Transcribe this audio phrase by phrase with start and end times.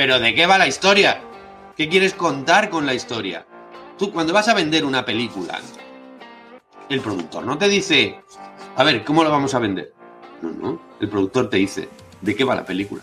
[0.00, 1.20] Pero ¿de qué va la historia?
[1.76, 3.44] ¿Qué quieres contar con la historia?
[3.98, 5.60] Tú, cuando vas a vender una película,
[6.88, 8.18] el productor no te dice,
[8.76, 9.92] a ver, ¿cómo lo vamos a vender?
[10.40, 10.80] No, no.
[11.02, 11.90] El productor te dice,
[12.22, 13.02] ¿de qué va la película?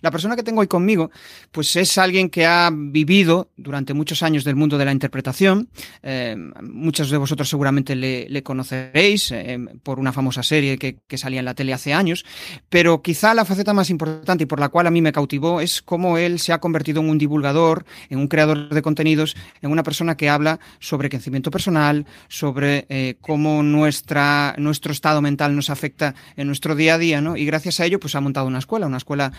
[0.00, 1.10] La persona que tengo hoy conmigo,
[1.52, 5.68] pues es alguien que ha vivido durante muchos años del mundo de la interpretación.
[6.02, 11.46] Eh, muchos de vosotros seguramente le, conoceréis eh, por una famosa serie que, salía en
[11.46, 12.24] la tele hace años,
[12.68, 15.82] pero quizá la faceta más importante y por la cual a mí me cautivó es
[15.82, 19.82] cómo él se ha convertido en un divulgador, en un creador de contenidos, en una
[19.82, 26.14] persona que habla sobre crecimiento personal, sobre eh, cómo nuestra, nuestro estado mental nos afecta
[26.36, 27.36] en nuestro día a día, ¿no?
[27.36, 29.32] Y gracias a ello, pues ha montado una escuela, una escuela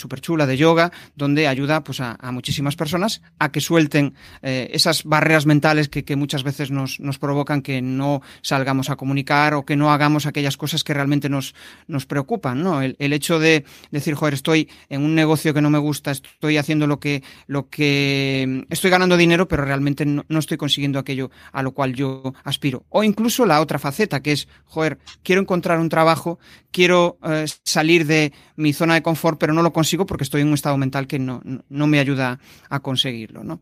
[0.00, 5.04] súper chula de yoga, donde ayuda pues, a, muchísimas personas a que suelten eh, esas
[5.04, 9.92] barreras mentales que, muchas veces nos, provocan que no salgamos a comunicar o que no
[9.92, 11.54] hagamos aquellas cosas que realmente nos,
[11.86, 12.62] nos preocupan.
[12.62, 12.82] ¿no?
[12.82, 16.86] El, hecho de decir, joder, estoy en un negocio que no me gusta, estoy haciendo
[16.86, 21.72] lo que, lo que estoy ganando dinero, pero realmente no, estoy consiguiendo aquello a lo
[21.72, 22.84] cual yo aspiro.
[22.88, 26.38] O incluso la otra faceta, que es, joder, quiero encontrar un trabajo,
[26.70, 30.48] quiero eh, salir de mi zona de confort, pero no lo consigo porque estoy en
[30.48, 33.60] un estado mental que no, me ayuda a conseguirlo, ¿no?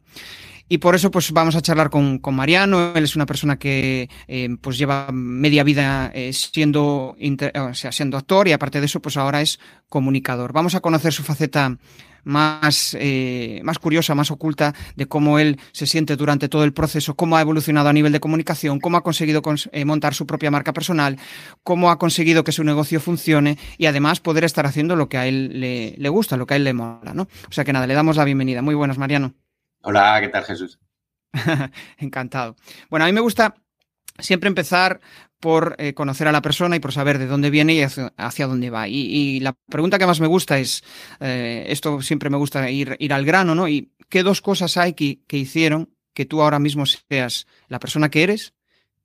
[0.71, 2.93] Y por eso, pues vamos a charlar con, Mariano.
[2.95, 8.19] Él es una persona que eh, pues lleva media vida eh, siendo, o sea, siendo
[8.19, 10.53] actor y aparte de eso, pues ahora es comunicador.
[10.53, 11.79] Vamos a conocer su faceta
[12.29, 17.15] más, eh, más curiosa, más oculta de cómo él se siente durante todo el proceso,
[17.15, 20.75] cómo ha evolucionado a nivel de comunicación, cómo ha conseguido eh, montar su propia marca
[20.75, 21.19] personal,
[21.63, 25.27] cómo ha conseguido que su negocio funcione y además poder estar haciendo lo que a
[25.27, 27.23] él le, le gusta, lo que a él le mola, ¿no?
[27.23, 28.61] O sea que nada, le damos la bienvenida.
[28.61, 29.35] Muy buenas, Mariano.
[29.83, 30.79] Hola, ¿qué tal, Jesús?
[31.97, 32.57] Encantado.
[32.91, 33.55] Bueno, a mí me gusta
[34.19, 35.01] siempre empezar
[35.41, 38.71] por eh, conocer a la persona y por saber de dónde viene y hacia, dónde
[38.71, 38.89] va.
[38.89, 40.83] Y, la pregunta que más me gusta es,
[41.21, 43.69] eh, esto siempre me gusta ir, ir al grano, ¿no?
[43.69, 48.11] ¿Y qué dos cosas hay que, que, hicieron que tú ahora mismo seas la persona
[48.11, 48.55] que eres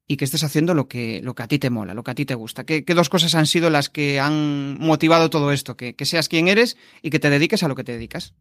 [0.08, 2.16] y que estés haciendo lo que, lo que a ti te mola, lo que a
[2.16, 2.66] ti te gusta?
[2.66, 5.78] ¿Qué, qué dos cosas han sido las que han motivado todo esto?
[5.78, 8.34] Que, que seas quien eres y que te dediques a lo que te dedicas.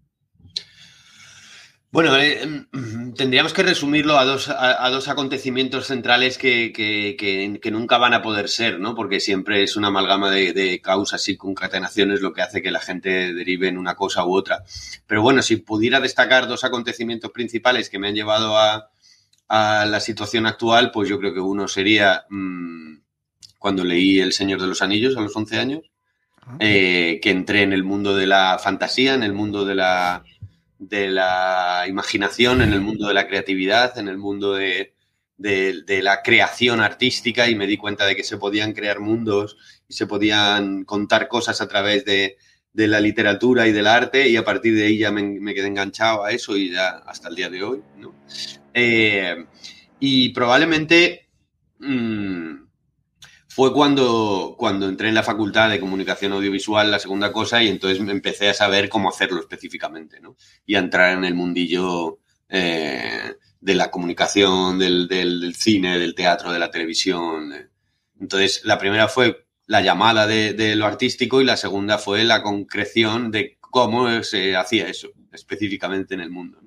[1.92, 7.98] Bueno, eh, em, tendríamos que resumirlo a dos, a, dos acontecimientos centrales que, que, nunca
[7.98, 8.94] van a poder ser, ¿no?
[8.94, 13.34] Porque siempre es una amalgama de, causas y concatenaciones lo que hace que la gente
[13.34, 14.64] derive en una cosa u otra.
[15.06, 18.88] Pero bueno, si pudiera destacar dos acontecimientos principales que me han llevado a,
[19.50, 22.94] la situación actual, pues yo creo que uno sería mm,
[23.58, 25.90] cuando leí El Señor de los Anillos a los 11 años,
[26.40, 26.56] ah.
[26.58, 30.24] eh, que entré en el mundo de la fantasía, en el mundo de la
[30.88, 34.94] de la imaginación, en el mundo de la creatividad, en el mundo de,
[35.38, 39.56] la creación artística y me di cuenta de que se podían crear mundos
[39.88, 42.36] y se podían contar cosas a través de,
[42.74, 46.32] la literatura y del arte y a partir de ahí ya me, quedé enganchado a
[46.32, 47.82] eso y ya hasta el día de hoy.
[48.74, 49.46] Eh,
[50.00, 51.28] y probablemente...
[51.78, 52.61] Mm,
[53.54, 58.00] fue cuando, cuando entré en la facultad de comunicación audiovisual, la segunda cosa, y entonces
[58.00, 60.36] me empecé a saber cómo hacerlo específicamente, ¿no?
[60.64, 66.58] Y a entrar en el mundillo eh, de la comunicación, del, cine, del teatro, de
[66.58, 67.52] la televisión.
[68.18, 72.42] Entonces, la primera fue la llamada de, de lo artístico y la segunda fue la
[72.42, 76.58] concreción de cómo se hacía eso específicamente en el mundo.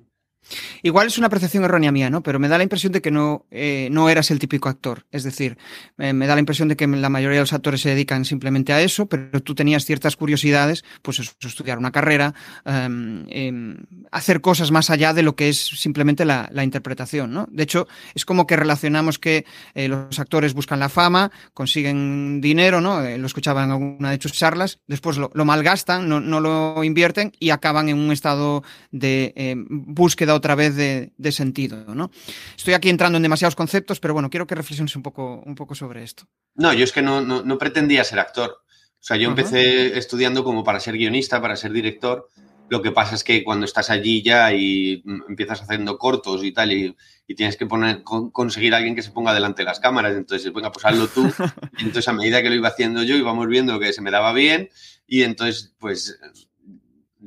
[0.82, 2.22] Igual es una percepción errónea mía, ¿no?
[2.22, 5.06] Pero me da la impresión de que no, eh, no eras el típico actor.
[5.10, 5.58] Es decir,
[5.96, 8.80] me da la impresión de que la mayoría de los actores se dedican simplemente a
[8.80, 13.76] eso, pero tú tenías ciertas curiosidades, pues estudiar una carrera, em, em,
[14.12, 17.46] hacer cosas más allá de lo que es simplemente la, interpretación, ¿no?
[17.50, 22.80] De hecho, es como que relacionamos que eh, los actores buscan la fama, consiguen dinero,
[22.80, 23.04] ¿no?
[23.04, 27.32] Eh, lo escuchaba en alguna de tus charlas, después lo, malgastan, no, no, lo invierten
[27.38, 32.10] y acaban en un estado de em, búsqueda otra vez de, sentido, ¿no?
[32.56, 35.74] Estoy aquí entrando en demasiados conceptos, pero bueno, quiero que reflexiones un poco, un poco
[35.74, 36.24] sobre esto.
[36.54, 38.50] No, yo es que no, no, pretendía ser actor.
[38.50, 42.28] O sea, yo empecé estudiando como para ser guionista, para ser director.
[42.68, 46.72] Lo que pasa es que cuando estás allí ya y empiezas haciendo cortos y tal,
[46.72, 46.96] y,
[47.36, 50.72] tienes que poner, conseguir a alguien que se ponga delante de las cámaras, entonces, venga,
[50.72, 51.22] pues hazlo tú.
[51.78, 54.70] Entonces, a medida que lo iba haciendo yo, íbamos viendo que se me daba bien,
[55.06, 56.18] y entonces, pues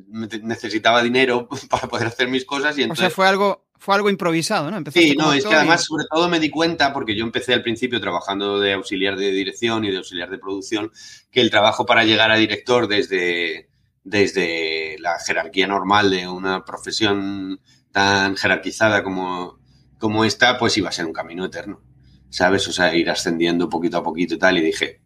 [0.07, 3.05] necesitaba dinero para poder hacer mis cosas y entonces...
[3.05, 4.91] O sea, fue algo, fue algo improvisado, ¿no?
[4.91, 8.01] sí, no, es que además sobre todo me di cuenta, porque yo empecé al principio
[8.01, 10.91] trabajando de auxiliar de dirección y de auxiliar de producción,
[11.31, 13.69] que el trabajo para llegar a director desde,
[14.03, 17.61] desde la jerarquía normal de una profesión
[17.93, 19.59] tan jerarquizada como,
[19.97, 21.81] como esta, pues iba a ser un camino eterno,
[22.29, 22.67] ¿sabes?
[22.67, 25.01] O sea, ir ascendiendo poquito a poquito y tal, y dije,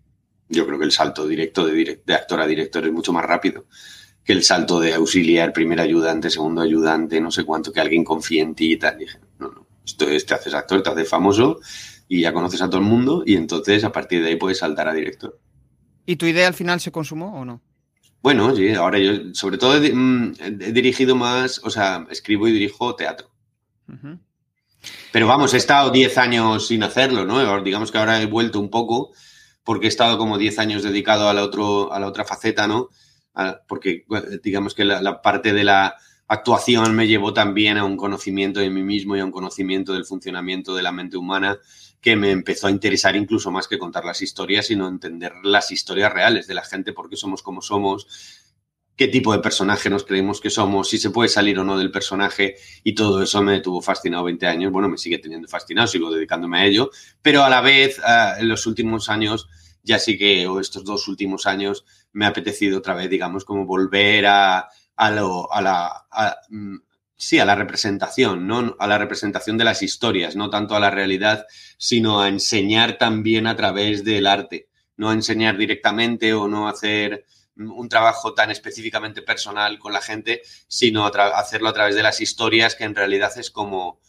[0.50, 3.68] yo creo que el salto directo de, de actor a director es mucho más rápido
[4.24, 8.42] que el salto de auxiliar, primer ayudante, segundo ayudante, no sé cuánto, que alguien confíe
[8.42, 8.98] en ti y tal.
[8.98, 11.60] dije, no, no, esto es, te haces actor, te haces famoso
[12.08, 14.88] y ya conoces a todo el mundo y entonces a partir de ahí puedes saltar
[14.88, 15.40] a director.
[16.06, 17.62] ¿Y tu idea al final se consumó o no?
[18.22, 20.34] Bueno, sí, ahora yo sobre todo he, mm,
[20.72, 23.30] dirigido más, o sea, escribo y dirijo teatro.
[25.12, 27.62] Pero vamos, he estado 10 años sin hacerlo, ¿no?
[27.62, 29.12] Digamos que ahora he vuelto un poco
[29.64, 32.90] porque he estado como 10 años dedicado a la, otro, a la otra faceta, ¿no?
[33.68, 34.06] Porque
[34.44, 35.96] digamos que la, parte de la
[36.28, 40.06] actuación me llevó también a un conocimiento de mí mismo y a un conocimiento del
[40.06, 41.58] funcionamiento de la mente humana
[42.02, 46.12] que me empezó a interesar incluso más que contar las historias, sino entender las historias
[46.12, 48.08] reales de la gente, por qué somos como somos,
[48.96, 51.92] qué tipo de personaje nos creemos que somos, si se puede salir o no del
[51.92, 54.72] personaje y todo eso me tuvo fascinado 20 años.
[54.72, 56.92] Bueno, me sigue teniendo fascinado, sigo dedicándome a ello,
[57.22, 58.00] pero a la vez
[58.38, 59.48] en los últimos años,
[59.82, 63.65] ya sí que, o estos dos últimos años, me ha apetecido otra vez, digamos, como
[63.65, 66.07] volver a, a, lo, a la...
[66.50, 66.77] Mm,
[67.15, 68.75] sí, a la representación, ¿no?
[68.80, 71.45] A la representación de las historias, no tanto a la realidad,
[71.77, 74.68] sino a enseñar también a través del arte.
[74.98, 77.25] No a enseñar directamente o no hacer
[77.56, 82.75] un trabajo tan específicamente personal con la gente, sino hacerlo a través de las historias,
[82.75, 84.00] que en realidad es como,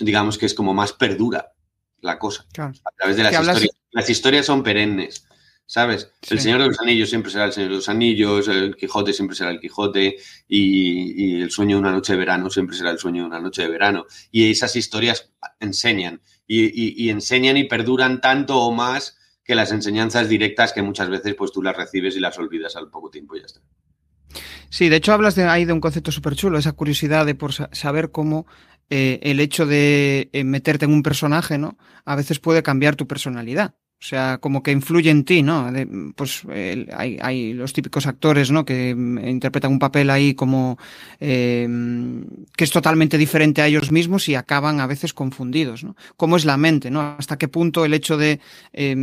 [0.00, 1.52] digamos que es como más perdura
[2.00, 2.46] la cosa.
[2.58, 3.68] A través de las historias.
[3.90, 5.26] Las historias son perennes.
[5.72, 6.12] ¿Sabes?
[6.28, 9.34] El Señor de los Anillos siempre será el Señor de los Anillos, el Quijote siempre
[9.34, 13.22] será el Quijote y, el sueño de una noche de verano siempre será el sueño
[13.22, 14.04] de una noche de verano.
[14.30, 20.74] Y esas historias enseñan y, enseñan y perduran tanto o más que las enseñanzas directas
[20.74, 23.46] que muchas veces pues tú las recibes y las olvidas al poco tiempo y ya
[23.46, 23.60] está.
[24.68, 27.54] Sí, de hecho hablas de ahí de un concepto súper chulo, esa curiosidad de por
[27.54, 28.44] saber cómo
[28.90, 31.78] eh, el hecho de eh, meterte en un personaje, ¿no?
[32.04, 33.74] A veces puede cambiar tu personalidad.
[34.02, 35.70] O sea, como que influye en ti, ¿no?
[36.16, 36.42] pues
[36.92, 38.64] hay, hay, los típicos actores, ¿no?
[38.64, 40.76] Que mm, interpretan un papel ahí como
[41.20, 41.68] eh,
[42.56, 45.94] que es totalmente diferente a ellos mismos y acaban a veces confundidos, ¿no?
[46.16, 47.14] ¿Cómo es la mente, ¿no?
[47.16, 48.40] Hasta qué punto el hecho de
[48.72, 48.96] eh,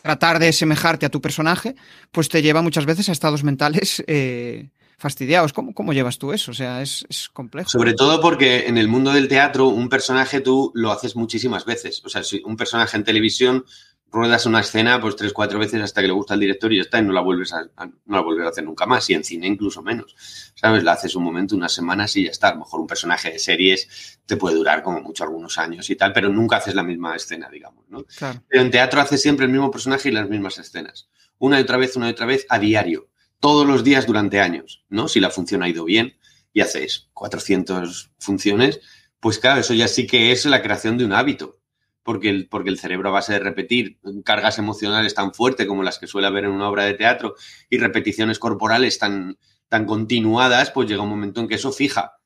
[0.00, 1.74] tratar de semejarte a tu personaje,
[2.12, 5.52] pues te lleva muchas veces a estados mentales eh, fastidiados.
[5.52, 6.50] ¿Cómo, ¿Cómo, llevas tú eso?
[6.50, 7.68] O sea, es, es, complejo.
[7.68, 12.02] Sobre todo porque en el mundo del teatro un personaje tú lo haces muchísimas veces.
[12.04, 13.64] O sea, si un personaje en televisión
[14.10, 16.82] ruedas una escena pues tres, cuatro veces hasta que le gusta al director y ya
[16.82, 19.24] está y no la vuelves a, no la vuelves a hacer nunca más y en
[19.24, 20.14] cine incluso menos.
[20.54, 20.84] ¿Sabes?
[20.84, 22.48] La haces un momento, unas semanas y ya está.
[22.48, 25.96] A lo mejor un personaje de series te puede durar como mucho algunos años y
[25.96, 28.04] tal, pero nunca haces la misma escena, digamos, ¿no?
[28.48, 31.08] Pero en teatro haces siempre el mismo personaje y las mismas escenas.
[31.38, 33.08] Una y otra vez, una y otra vez, a diario
[33.40, 35.08] todos los días durante años, ¿no?
[35.08, 36.16] Si la función ha ido bien
[36.52, 38.80] y haces 400 funciones,
[39.20, 41.58] pues claro, eso ya sí que es la creación de un hábito,
[42.02, 45.98] porque el, porque el cerebro a base de repetir cargas emocionales tan fuertes como las
[45.98, 47.34] que suele haber en una obra de teatro
[47.68, 49.38] y repeticiones corporales tan,
[49.68, 52.18] tan continuadas, pues llega un momento en que eso fija,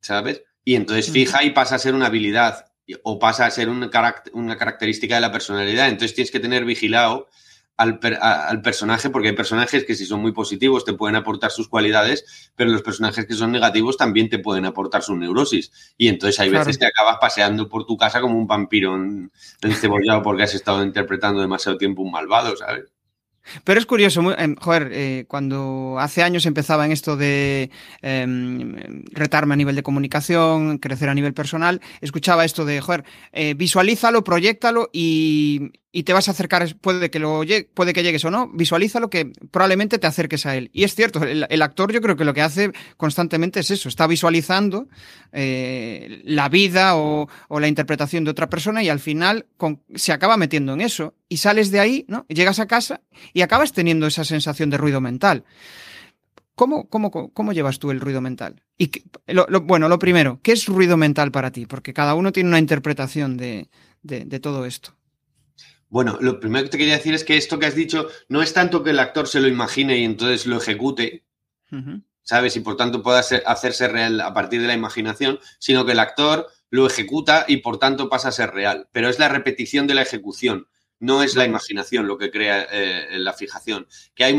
[0.00, 0.42] ¿sabes?
[0.64, 2.66] Y entonces fija y pasa a ser una habilidad
[3.02, 3.90] o pasa a ser una,
[4.32, 5.88] una característica de la personalidad.
[5.88, 7.28] Entonces tienes que tener vigilado
[7.76, 12.52] al, personaje, porque hay personajes que si son muy positivos te pueden aportar sus cualidades,
[12.54, 15.72] pero los personajes que son negativos también te pueden aportar su neurosis.
[15.96, 18.96] Y entonces hay veces que acabas paseando por tu casa como un vampiro
[19.62, 22.84] encebollado porque has estado interpretando demasiado tiempo un malvado, ¿sabes?
[23.64, 27.70] Pero es curioso, em, joder, eh, cuando hace años empezaba en esto de
[28.00, 33.54] em, retarme a nivel de comunicación, crecer a nivel personal, escuchaba esto de, joder, eh,
[33.54, 37.42] visualízalo, proyectalo y, y te vas a acercar, puede que, lo,
[37.74, 40.70] puede que llegues o no, visualízalo que probablemente te acerques a él.
[40.72, 44.06] Y es cierto, el, actor yo creo que lo que hace constantemente es eso, está
[44.06, 44.88] visualizando
[45.32, 49.46] eh, la vida o, la interpretación de otra persona y al final
[49.94, 52.24] se acaba metiendo en eso y sales de ahí, ¿no?
[52.28, 53.02] llegas a casa
[53.34, 55.44] y acabas teniendo esa sensación de ruido mental.
[56.54, 58.62] ¿Cómo, cómo, cómo llevas tú el ruido mental?
[58.78, 58.90] Y
[59.64, 61.66] bueno, lo primero, ¿qué es ruido mental para ti?
[61.66, 63.68] Porque cada uno tiene una interpretación de
[64.40, 64.94] todo esto.
[65.92, 68.54] Bueno, lo primero que te quería decir es que esto que has dicho no es
[68.54, 71.26] tanto que el actor se lo imagine y entonces lo ejecute,
[72.22, 72.56] ¿sabes?
[72.56, 76.48] Y por tanto pueda hacerse real a partir de la imaginación, sino que el actor
[76.70, 78.88] lo ejecuta y por tanto pasa a ser real.
[78.92, 80.66] Pero es la repetición de la ejecución,
[80.98, 83.86] no es la imaginación lo que crea eh, la fijación.
[84.14, 84.34] Que hay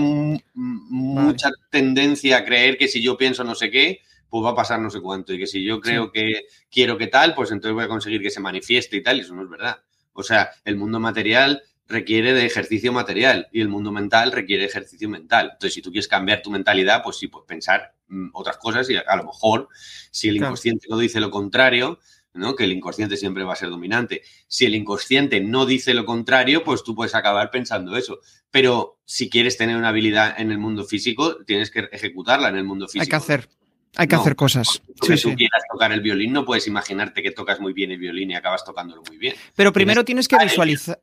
[0.56, 4.80] mucha tendencia a creer que si yo pienso no sé qué, pues va a pasar
[4.80, 5.32] no sé cuánto.
[5.32, 8.32] Y que si yo creo que quiero que tal, pues entonces voy a conseguir que
[8.32, 9.18] se manifieste y tal.
[9.18, 9.84] Y eso no es verdad.
[10.14, 15.10] O sea, el mundo material requiere de ejercicio material y el mundo mental requiere ejercicio
[15.10, 15.52] mental.
[15.54, 18.96] Entonces, si tú quieres cambiar tu mentalidad, pues sí, puedes pensar mm, otras cosas y
[18.96, 19.68] a lo mejor,
[20.12, 22.00] si el inconsciente no dice lo contrario,
[22.34, 22.56] ¿no?
[22.56, 24.24] Que el inconsciente siempre va a ser dominante.
[24.48, 28.20] Si el inconsciente no dice lo contrario, pues tú puedes acabar pensando eso.
[28.50, 32.64] Pero si quieres tener una habilidad en el mundo físico, tienes que ejecutarla en el
[32.64, 33.04] mundo físico.
[33.04, 33.50] Hay que hacer.
[33.96, 34.82] Hay que hacer cosas.
[35.02, 38.32] Si tú quieras tocar el violín, no puedes imaginarte que tocas muy bien el violín
[38.32, 39.36] y acabas tocándolo muy bien.
[39.56, 41.00] Pero primero tienes que visualizar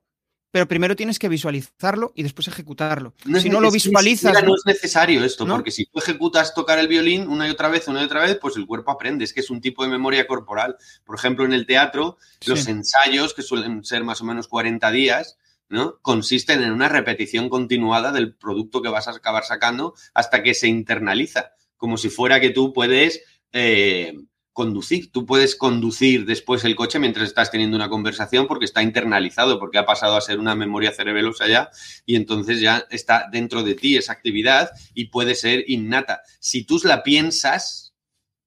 [0.52, 3.14] pero primero tienes que visualizarlo y después ejecutarlo.
[3.40, 4.32] si no lo visualizas.
[4.44, 7.87] no es necesario esto, porque si tú ejecutas tocar el violín una y otra vez,
[7.88, 9.25] una y otra vez, pues el cuerpo aprende.
[9.25, 10.76] Es que es un tipo de memoria corporal.
[11.04, 15.38] Por ejemplo, en el teatro, los ensayos, que suelen ser más o menos 40 días,
[15.68, 15.99] ¿no?
[16.02, 20.66] Consisten en una repetición continuada del producto que vas a acabar sacando hasta que se
[20.66, 21.52] internaliza.
[21.81, 23.25] Como si fuera que tú puedes.
[23.53, 24.15] Eh,
[24.53, 25.11] conducir.
[25.11, 29.79] Tú puedes conducir después el coche mientras estás teniendo una conversación porque está internalizado, porque
[29.79, 31.71] ha pasado a ser una memoria cerebelosa ya
[32.05, 36.21] y entonces ya está dentro de ti esa actividad y puede ser innata.
[36.41, 37.95] Si tú la piensas,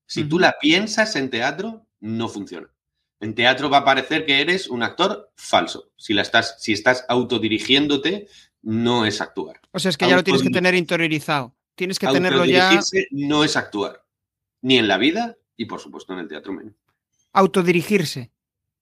[0.05, 2.67] si tú la piensas en teatro, no funciona.
[3.19, 5.91] En teatro va a parecer que eres un actor falso.
[5.95, 8.27] Si, la estás, si estás autodirigiéndote,
[8.61, 9.61] no es actuar.
[9.71, 11.55] O sea, es que ya lo tienes que tener interiorizado.
[11.75, 12.79] Tienes que tenerlo ya.
[13.11, 14.03] No es actuar.
[14.61, 16.73] Ni en la vida, y por supuesto en el teatro menos.
[17.33, 18.31] Autodirigirse.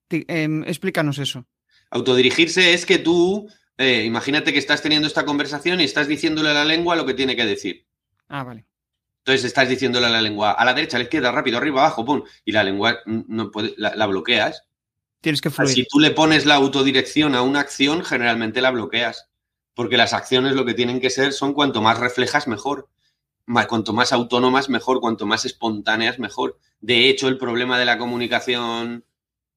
[0.10, 1.46] Em, explícanos eso.
[1.90, 6.54] Autodirigirse es que tú, eh, imagínate que estás teniendo esta conversación y estás diciéndole a
[6.54, 7.86] la lengua lo que tiene que decir.
[8.28, 8.66] Ah, vale.
[9.20, 12.04] Entonces estás diciéndole a la lengua a la derecha, a la izquierda, rápido, arriba, abajo,
[12.04, 14.64] pum, y la lengua no puede, la, bloqueas.
[15.22, 15.70] Tienes que fluir.
[15.70, 19.30] Si tú le pones la autodirección a una acción, generalmente la bloqueas.
[19.74, 22.90] Porque las acciones lo que tienen que ser son cuanto más reflejas, mejor
[23.68, 26.58] cuanto más autónomas, mejor, cuanto más espontáneas, mejor.
[26.80, 29.06] De hecho, el problema de la comunicación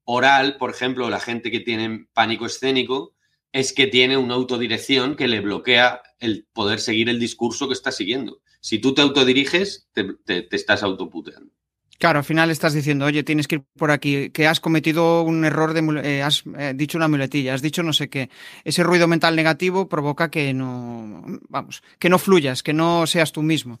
[0.03, 3.13] oral, por ejemplo, la gente que tiene pánico escénico,
[3.51, 7.91] es que tiene una autodirección que le bloquea el poder seguir el discurso que está
[7.91, 8.41] siguiendo.
[8.59, 11.51] Si tú te autodiriges, te, te estás autoputeando.
[11.97, 15.45] Claro, al final estás diciendo, oye, tienes que ir por aquí, que has cometido un
[15.45, 18.29] error de, eh, has eh, dicho una muletilla, has dicho no sé qué.
[18.65, 23.41] Ese ruido mental negativo provoca que no, vamos, que no fluyas, que no seas tú
[23.41, 23.79] mismo.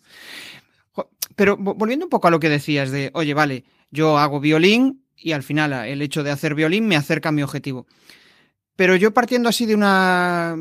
[1.35, 5.33] Pero volviendo un poco a lo que decías de, oye, vale, yo hago violín y
[5.33, 7.85] al final el hecho de hacer violín me acerca a mi objetivo.
[8.77, 10.55] Pero yo partiendo así de una,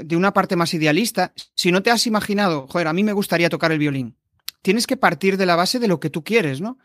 [0.00, 3.48] de una parte más idealista, si no te has imaginado, joder, a mí me gustaría
[3.48, 4.16] tocar el violín
[4.62, 6.78] tienes que partir de la base de lo que tú quieres, ¿no?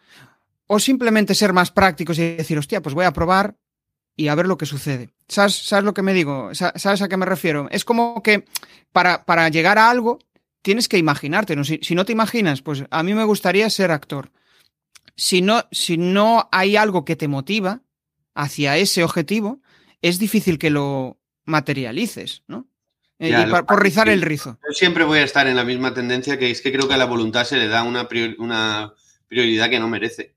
[0.66, 3.56] O simplemente ser más prácticos y decir, hostia, pues voy a probar
[4.16, 5.12] y a ver lo que sucede.
[5.28, 6.54] ¿Sabes, ¿sabes lo que me digo?
[6.54, 7.68] ¿Sabes a qué me refiero?
[7.72, 8.46] Es como que
[8.92, 10.20] para, para llegar a algo
[10.62, 11.64] tienes que imaginarte, ¿no?
[11.64, 14.32] Si, si, no te imaginas, pues a mí me gustaría ser actor.
[15.16, 17.82] Si no, si no hay algo que te motiva
[18.34, 19.62] hacia ese objetivo,
[20.02, 22.68] es difícil que lo materialices, ¿no?
[23.20, 24.60] Eh, y por rizar el rizo.
[24.68, 26.98] Yo siempre voy a estar en la misma tendencia que es que creo que a
[26.98, 28.08] la voluntad se le da una,
[28.38, 28.94] una
[29.28, 30.36] prioridad que no merece.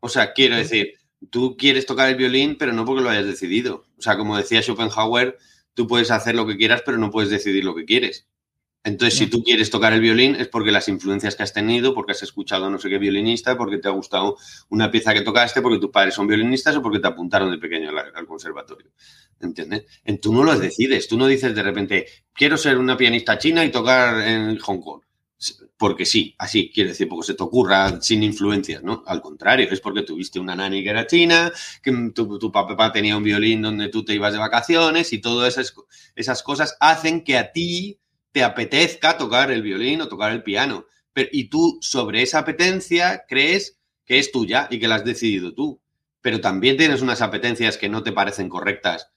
[0.00, 0.94] O sea, quiero decir,
[1.30, 3.86] tú quieres tocar el violín, pero no porque lo hayas decidido.
[3.98, 5.38] O sea, como decía Schopenhauer,
[5.74, 8.27] tú puedes hacer lo que quieras, pero no puedes decidir lo que quieres.
[8.88, 12.12] Entonces, si tú quieres tocar el violín es porque las influencias que has tenido, porque
[12.12, 14.38] has escuchado no sé qué violinista, porque te ha gustado
[14.70, 17.90] una pieza que tocaste, porque tus padres son violinistas o porque te apuntaron de pequeño
[17.90, 18.90] al, conservatorio.
[19.40, 19.84] ¿Entiendes?
[20.04, 23.62] En, tú no lo decides, tú no dices de repente, quiero ser una pianista china
[23.62, 25.02] y tocar en Hong Kong.
[25.76, 29.04] Porque sí, así, quiere decir, porque se te ocurra sin influencias, ¿no?
[29.06, 31.52] Al contrario, es porque tuviste una nani que era china,
[31.82, 35.58] que tu, tu papá tenía un violín donde tú te ibas de vacaciones y todas
[35.58, 35.74] esas,
[36.16, 38.00] esas cosas hacen que a ti
[38.32, 40.86] te apetezca tocar el violín o tocar el piano.
[41.12, 45.54] Pero, y tú sobre esa apetencia crees que es tuya y que la has decidido
[45.54, 45.80] tú.
[46.20, 49.10] Pero también tienes unas apetencias que no te parecen correctas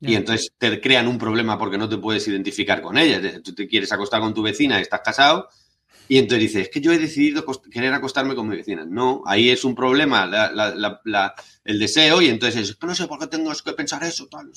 [0.00, 3.22] y entonces te crean un problema porque no te puedes identificar con ellas.
[3.42, 5.48] Tú te quieres acostar con tu vecina, estás casado
[6.08, 8.84] y entonces dices, es que yo he decidido querer acostarme con mi vecina.
[8.84, 10.28] No, ahí es un problema
[11.64, 14.26] el deseo y entonces es que no sé por qué tengo que pensar eso.
[14.26, 14.50] Tal,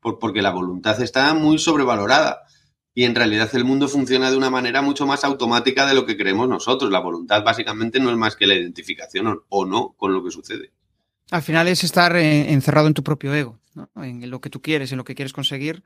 [0.00, 2.42] porque la voluntad está muy sobrevalorada
[2.94, 6.16] y en realidad el mundo funciona de una manera mucho más automática de lo que
[6.16, 6.90] creemos nosotros.
[6.92, 10.72] La voluntad básicamente no es más que la identificación o no con lo que sucede.
[11.30, 13.58] Al final es estar eh, encerrado en tu propio ego,
[13.96, 15.82] en lo que tú quieres, en lo que quieres conseguir.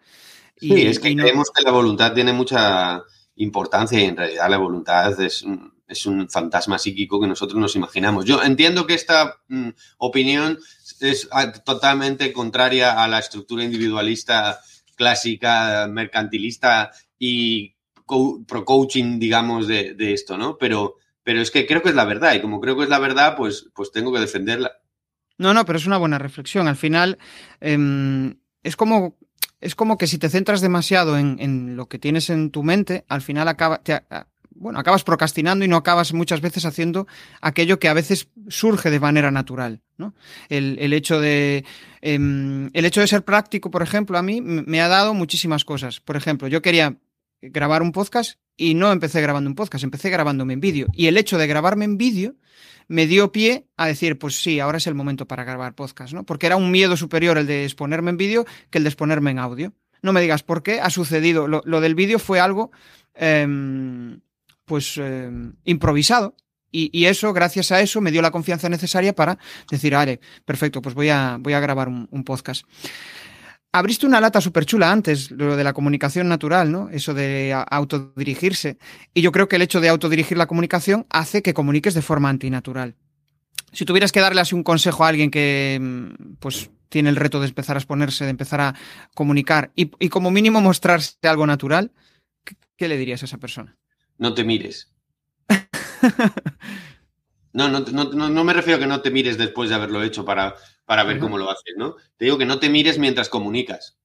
[0.61, 3.03] Y, sí, es que creemos que la voluntad tiene mucha
[3.37, 7.75] importancia y en realidad la voluntad es un, es un fantasma psíquico que nosotros nos
[7.77, 8.27] imaginamos.
[8.27, 10.59] Yo entiendo que esta mm, opinión
[11.01, 14.61] es ah, totalmente contraria a la estructura individualista
[14.99, 17.75] clásica, mercantilista y
[18.07, 20.59] pro coaching, digamos, de, esto, ¿no?
[20.59, 22.99] Pero, pero es que creo que es la verdad y como creo que es la
[22.99, 24.73] verdad, pues, pues tengo que defenderla.
[25.39, 26.67] No, no, pero es una buena reflexión.
[26.69, 27.19] Al final,
[27.61, 29.17] em, es como
[29.61, 33.23] es como que si te centras demasiado en, lo que tienes en tu mente, al
[33.23, 33.83] final acaba,
[34.59, 37.07] bueno, acabas procrastinando y no acabas muchas veces haciendo
[37.41, 39.81] aquello que a veces surge de manera natural.
[39.97, 40.15] ¿no?
[40.49, 41.65] El, hecho de,
[42.01, 46.01] em, el hecho de ser práctico, por ejemplo, a mí me ha dado muchísimas cosas.
[46.01, 46.97] Por ejemplo, yo quería
[47.41, 50.87] grabar un podcast y no empecé grabando un podcast, empecé grabándome en vídeo.
[50.93, 52.35] Y el hecho de grabarme en vídeo
[52.89, 56.25] me dio pie a decir, pues sí, ahora es el momento para grabar podcast, ¿no?
[56.25, 59.39] Porque era un miedo superior el de exponerme en vídeo que el de exponerme en
[59.39, 59.73] audio.
[60.03, 61.47] No me digas por qué ha sucedido.
[61.47, 62.71] Lo, del vídeo fue algo
[63.15, 64.21] em,
[64.69, 65.29] pues eh,
[65.65, 66.37] improvisado.
[66.71, 69.39] Y, eso, gracias a eso, me dio la confianza necesaria para
[69.71, 72.65] decir, vale, perfecto, pues voy a, voy a grabar un, podcast.
[73.73, 76.91] Abriste una lata súper chula antes, lo de la comunicación natural, ¿no?
[76.91, 78.77] Eso de autodirigirse.
[79.15, 82.29] Y yo creo que el hecho de autodirigir la comunicación hace que comuniques de forma
[82.29, 82.97] antinatural.
[83.73, 87.41] Si tuvieras que darle así un consejo a alguien que, mm, pues, tiene el reto
[87.41, 88.75] de empezar a exponerse, de empezar a
[89.15, 91.93] comunicar y, y como mínimo mostrarse algo natural,
[92.77, 93.79] ¿qué le dirías a esa persona?
[94.19, 94.93] No te mires.
[97.51, 100.55] No, no, no, me refiero a que no te mires después de haberlo hecho para,
[100.85, 101.97] para ver cómo lo haces, ¿no?
[102.17, 103.97] Te digo que no te mires mientras comunicas.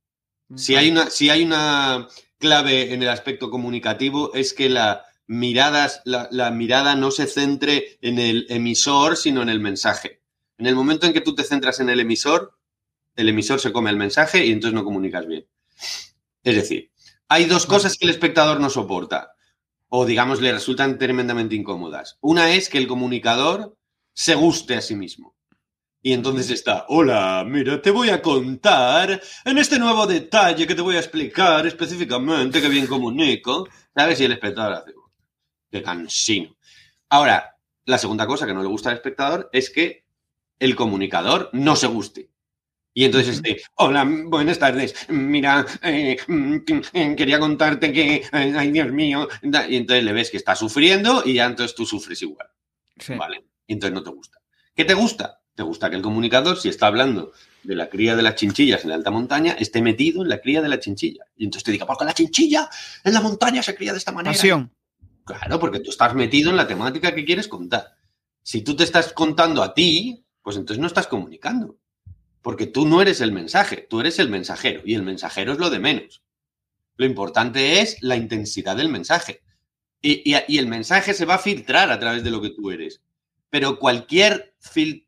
[0.56, 2.08] Si hay, una, si hay una
[2.40, 8.18] clave en el aspecto comunicativo es que la mirada, la, mirada no se centre en
[8.18, 10.22] el emisor, sino en el mensaje.
[10.58, 12.58] En el momento en que tú te centras en el emisor,
[13.16, 15.46] el emisor se come el mensaje y entonces no comunicas bien.
[16.44, 16.92] Es decir,
[17.28, 19.34] hay dos cosas que el espectador no soporta
[19.96, 22.18] o digamos le resultan tremendamente incómodas.
[22.20, 23.78] Una es que el comunicador
[24.12, 25.36] se guste a sí mismo.
[26.02, 30.82] Y entonces está, hola, mira, te voy a contar en este nuevo detalle que te
[30.82, 33.68] voy a explicar específicamente que bien comunico.
[33.96, 34.20] ¿Sabes?
[34.20, 34.94] Y el espectador hace,
[35.70, 36.58] qué cansino.
[37.10, 40.06] Ahora, la segunda cosa que no le gusta al espectador es que
[40.58, 42.32] el comunicador no se guste.
[42.94, 46.58] Y entonces este, hola, buenas tardes, mira, eh, mm,
[47.16, 51.34] quería contarte que, eh, ay Dios mío, y entonces le ves que está sufriendo y
[51.34, 52.48] ya entonces tú sufres igual.
[53.18, 54.38] Vale, y entonces no te gusta.
[54.76, 55.42] ¿Qué te gusta?
[55.56, 57.32] Te gusta que el comunicador, si está hablando
[57.64, 60.62] de la cría de las chinchillas en la alta montaña, esté metido en la cría
[60.62, 61.26] de la chinchilla.
[61.36, 62.70] Y entonces te diga, porque la chinchilla
[63.04, 64.34] en la montaña se cría de esta manera.
[64.34, 64.72] Pasión.
[65.26, 67.96] Claro, porque tú estás metido en la temática que quieres contar.
[68.42, 71.78] Si tú te estás contando a ti, pues entonces no estás comunicando.
[72.44, 75.72] Porque tú no eres el mensaje, tú eres el mensajero y el mensajero es lo
[75.72, 76.22] de menos.
[76.98, 79.42] Lo importante es la intensidad del mensaje.
[80.02, 83.02] Y, el mensaje se va a filtrar a través de lo que tú eres.
[83.50, 84.54] Pero cualquier,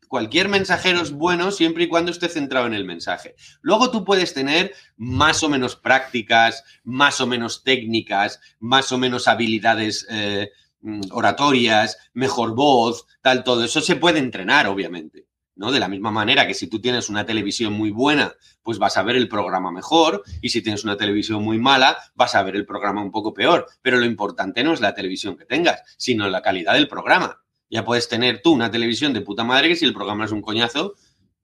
[0.08, 3.36] cualquier mensajero es bueno siempre y cuando esté centrado en el mensaje.
[3.62, 9.28] Luego tú puedes tener más o menos prácticas, más o menos técnicas, más o menos
[9.28, 15.26] habilidades eh, mm, oratorias, mejor voz, tal, todo eso se puede entrenar, obviamente.
[15.56, 15.72] ¿No?
[15.72, 19.04] De la misma manera que si tú tienes una televisión muy buena, pues vas a
[19.04, 22.65] ver el programa mejor, y si tienes una televisión muy mala, vas a ver el
[22.65, 23.68] programa un poco peor.
[23.82, 27.41] Pero lo importante no es la televisión que tengas, sino la calidad del programa.
[27.70, 30.41] Ya puedes tener tú una televisión de puta madre que si el programa es un
[30.41, 30.94] coñazo,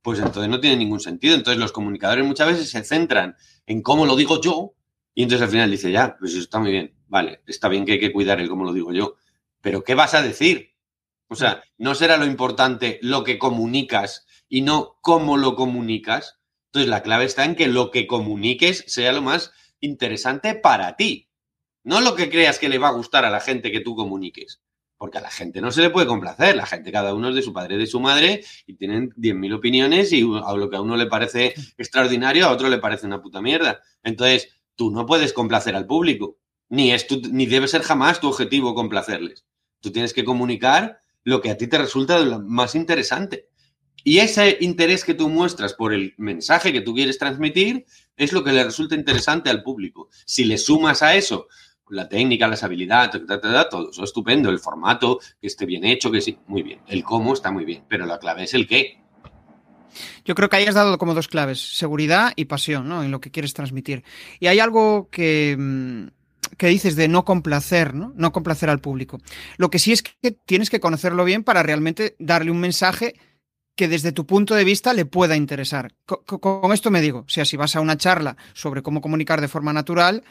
[0.01, 1.35] pues entonces no tiene ningún sentido.
[1.35, 4.73] Entonces los comunicadores muchas veces se centran en cómo lo digo yo,
[5.13, 7.99] y entonces al final dice, ya, pues está muy bien, vale, está bien que hay
[7.99, 9.15] que cuidar el cómo lo digo yo,
[9.61, 10.70] pero ¿qué vas a decir?
[11.31, 16.41] O sea, no será lo importante lo que comunicas y no cómo lo comunicas.
[16.65, 21.29] Entonces, la clave está en que lo que comuniques sea lo más interesante para ti.
[21.85, 24.61] No lo que creas que le va a gustar a la gente que tú comuniques.
[24.97, 26.57] Porque a la gente no se le puede complacer.
[26.57, 30.11] La gente, cada uno es de su padre de su madre y tienen 10.000 opiniones
[30.11, 33.41] y a lo que a uno le parece extraordinario, a otro le parece una puta
[33.41, 33.79] mierda.
[34.03, 36.39] Entonces, tú no puedes complacer al público.
[36.67, 39.45] Ni, es ni debe ser jamás tu objetivo complacerles.
[39.79, 43.49] Tú tienes que comunicar lo que a ti te resulta más interesante.
[44.03, 47.85] Y ese interés que tú muestras por el mensaje que tú quieres transmitir
[48.17, 50.09] es lo que le resulta interesante al público.
[50.25, 51.47] Si le sumas a eso
[51.91, 53.21] la técnica, las habilidades,
[53.69, 56.79] todo eso estupendo, el formato, que esté bien hecho, que sí, muy bien.
[56.87, 59.01] El cómo está muy bien, pero la clave es el qué.
[60.23, 63.03] Yo creo que ahí has dado como dos claves, seguridad y pasión, ¿no?
[63.03, 64.03] En lo que quieres transmitir.
[64.39, 66.07] Y hay algo que mm,
[66.57, 68.13] que dices de no complacer, ¿no?
[68.15, 69.19] No complacer al público.
[69.57, 73.15] Lo que sí es que tienes que conocerlo bien para realmente darle un mensaje
[73.75, 75.93] que desde tu punto de vista le pueda interesar.
[76.05, 79.47] Con, esto me digo, o sea, si vas a una charla sobre cómo comunicar de
[79.47, 80.23] forma natural,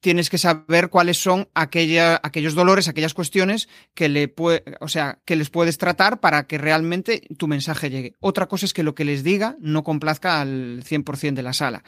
[0.00, 4.32] tienes que saber cuáles son aquellos dolores, aquellas cuestiones que, le
[4.80, 8.14] o sea, que les puedes tratar para que realmente tu mensaje llegue.
[8.20, 11.82] Otra cosa es que lo que les diga no complazca al 100% de la sala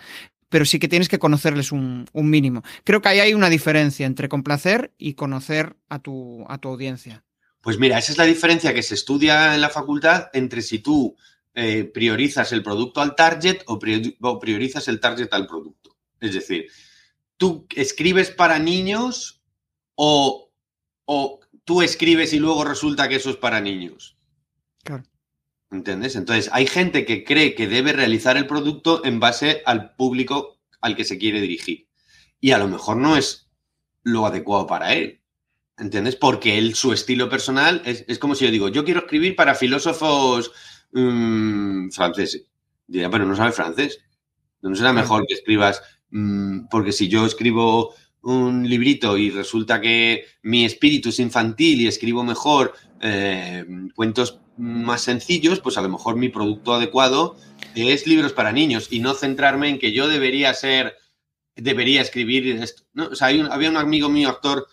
[0.48, 2.62] pero sí que tienes que conocerles un, mínimo.
[2.84, 7.24] Creo que ahí hay una diferencia entre complacer y conocer a tu, a tu audiencia.
[7.60, 11.16] Pues mira, esa es la diferencia que se estudia en la facultad entre si tú
[11.54, 15.96] eh, priorizas el producto al target o, priorizas el target al producto.
[16.20, 16.66] Es decir,
[17.36, 19.42] tú escribes para niños
[19.96, 20.50] o,
[21.04, 24.16] o tú escribes y luego resulta que eso es para niños.
[24.84, 25.02] Claro.
[25.70, 26.16] ¿Entiendes?
[26.16, 30.96] Entonces, hay gente que cree que debe realizar el producto en base al público al
[30.96, 31.88] que se quiere dirigir.
[32.40, 33.50] Y a lo mejor no es
[34.02, 35.20] lo adecuado para él.
[35.76, 36.16] ¿Entiendes?
[36.16, 40.50] Porque él, su estilo personal es, como si yo digo, yo quiero escribir para filósofos
[40.92, 42.46] mm, franceses.
[42.86, 44.00] Diría, pero no sabes francés.
[44.62, 45.82] ¿No será mejor que escribas?
[46.10, 51.86] Mm, porque si yo escribo un librito y resulta que mi espíritu es infantil y
[51.86, 57.36] escribo mejor eh, cuentos más sencillos, pues a lo mejor mi producto adecuado
[57.74, 60.96] es libros para niños y no centrarme en que yo debería ser,
[61.54, 62.82] debería escribir esto.
[62.92, 63.06] ¿no?
[63.06, 64.66] O sea, había un amigo mío, actor,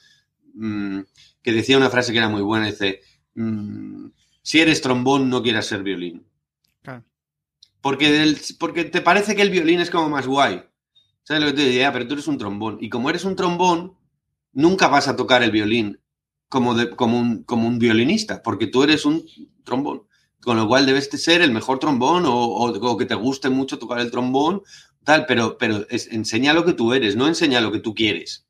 [0.56, 1.02] mm,
[1.42, 3.02] que decía una frase que era muy buena, dice,
[3.36, 4.08] mm,
[4.42, 6.26] si eres trombón, no quieras ser violín.
[7.82, 10.64] Porque, porque te parece que el violín es como más guay.
[11.22, 11.94] ¿Sabes lo que te diría?
[11.94, 12.80] Pero tú eres un trombón.
[12.82, 13.96] Y como eres un trombón,
[14.54, 16.00] nunca vas a tocar el violín
[16.50, 19.24] como, como, un, como un violinista, porque tú eres un
[19.66, 20.08] trombón.
[20.42, 24.00] Con lo cual debes de ser el mejor trombón o, que te guste mucho tocar
[24.00, 24.62] el trombón,
[25.04, 28.46] tal, pero, pero enseña lo que tú eres, no enseña lo que tú quieres.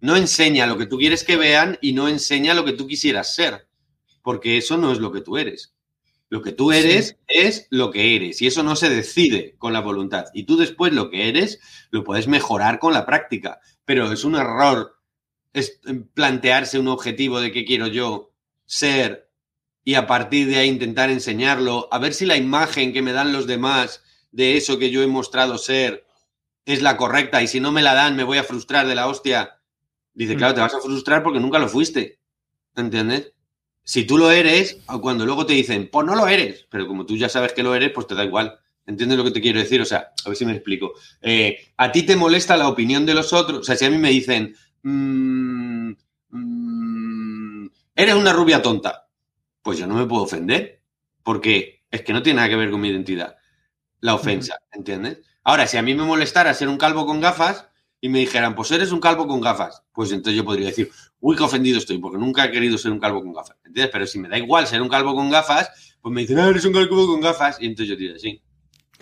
[0.00, 3.34] No enseña lo que tú quieres que vean y no enseña lo que tú quisieras
[3.34, 3.66] ser,
[4.22, 5.74] porque eso no es lo que tú eres.
[6.28, 9.80] Lo que tú eres es lo que eres y eso no se decide con la
[9.80, 10.26] voluntad.
[10.34, 11.58] Y tú después lo que eres
[11.90, 14.98] lo puedes mejorar con la práctica, pero es un error
[15.52, 15.80] es
[16.14, 18.32] plantearse un objetivo de qué quiero yo
[18.66, 19.27] ser
[19.88, 23.32] y a partir de ahí intentar enseñarlo, a ver si la imagen que me dan
[23.32, 26.04] los demás de eso que yo he mostrado ser
[26.66, 29.06] es la correcta y si no me la dan me voy a frustrar de la
[29.06, 29.62] hostia.
[30.12, 32.20] Dice, claro, te vas a frustrar porque nunca lo fuiste.
[32.76, 33.32] ¿Entiendes?
[33.82, 37.16] Si tú lo eres, cuando luego te dicen, pues no lo eres, pero como tú
[37.16, 38.60] ya sabes que lo eres, pues te da igual.
[38.84, 39.80] ¿Entiendes lo que te quiero decir?
[39.80, 40.92] O sea, a ver si me explico.
[41.22, 43.60] Eh, a ti te molesta la opinión de los otros.
[43.60, 45.92] O sea, si a mí me dicen, mm,
[46.28, 49.07] mm, eres una rubia tonta,
[49.68, 50.80] pues yo no me puedo ofender,
[51.22, 53.36] porque es que no tiene nada que ver con mi identidad.
[54.00, 55.18] La ofensa, ¿entiendes?
[55.44, 57.68] Ahora, si a mí me molestara ser un calvo con gafas,
[58.00, 61.36] y me dijeran, pues eres un calvo con gafas, pues entonces yo podría decir, uy,
[61.36, 63.58] qué ofendido estoy, porque nunca he querido ser un calvo con gafas.
[63.62, 63.90] ¿Entiendes?
[63.92, 66.64] Pero si me da igual ser un calvo con gafas, pues me dicen, ah, eres
[66.64, 68.40] un calvo con gafas, y entonces yo diré, sí.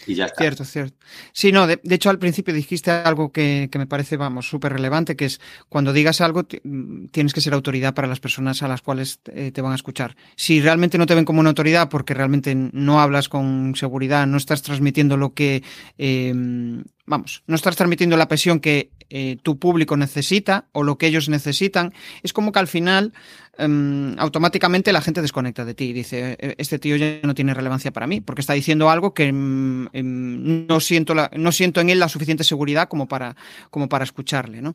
[0.06, 0.42] Y ya está.
[0.42, 0.96] Cierto, cierto.
[1.32, 5.24] Sí, no, de, hecho al principio dijiste algo que, me parece, vamos, súper relevante, que
[5.24, 9.20] es cuando digas algo mm, tienes que ser autoridad para las personas a las cuales
[9.32, 10.16] eh, te van a escuchar.
[10.34, 14.36] Si realmente no te ven como una autoridad porque realmente no hablas con seguridad, no
[14.36, 15.62] estás transmitiendo lo que,
[15.96, 21.06] em, vamos, no estás transmitiendo la presión que eh, tu público necesita o lo que
[21.06, 23.12] ellos necesitan, es como que al final
[23.58, 27.54] em, automáticamente la gente desconecta de ti y dice, e, este tío ya no tiene
[27.54, 31.90] relevancia para mí, porque está diciendo algo que em, em, no, siento no siento en
[31.90, 33.36] él la suficiente seguridad como para,
[33.70, 34.74] como para escucharle, ¿no?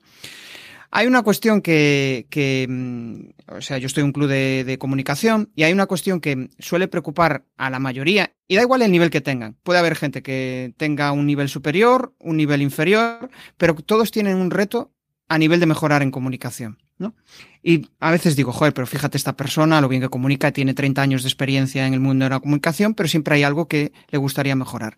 [0.94, 2.26] Hay una cuestión que,
[2.67, 6.50] mm, o sea, yo estoy en un club de, comunicación y hay una cuestión que
[6.60, 9.56] suele preocupar a la mayoría y da igual el nivel que tengan.
[9.63, 14.52] Puede haber gente que tenga un nivel superior, un nivel inferior, pero todos tienen un
[14.52, 14.91] reto
[15.30, 16.78] a nivel de mejorar en comunicación.
[17.02, 17.16] ¿No?
[17.62, 21.02] Y a veces digo, joder, pero fíjate esta persona, lo bien que comunica, tiene 30
[21.02, 24.18] años de experiencia en el mundo de la comunicación, pero siempre hay algo que le
[24.18, 24.96] gustaría mejorar.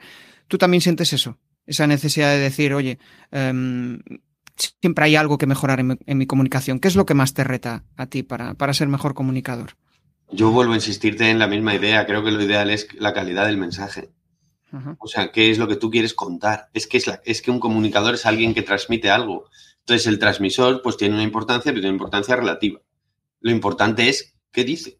[0.47, 1.39] ¿Tú también sientes eso?
[1.65, 2.99] Esa necesidad de decir, oye,
[3.31, 3.99] em,
[4.81, 6.79] siempre hay algo que mejorar en mi, comunicación.
[6.79, 9.71] ¿Qué es lo que más te reta a ti para, para ser mejor comunicador?
[10.31, 12.05] Yo vuelvo a insistirte en la misma idea.
[12.05, 14.09] Creo que lo ideal es la calidad del mensaje.
[14.97, 16.69] O sea, ¿qué es lo que tú quieres contar?
[16.73, 19.45] Es que, es, la, es que un comunicador es alguien que transmite algo.
[19.85, 22.81] Entonces, el transmisor pues tiene una importancia, pero tiene una importancia relativa.
[23.41, 24.99] Lo importante es qué dice.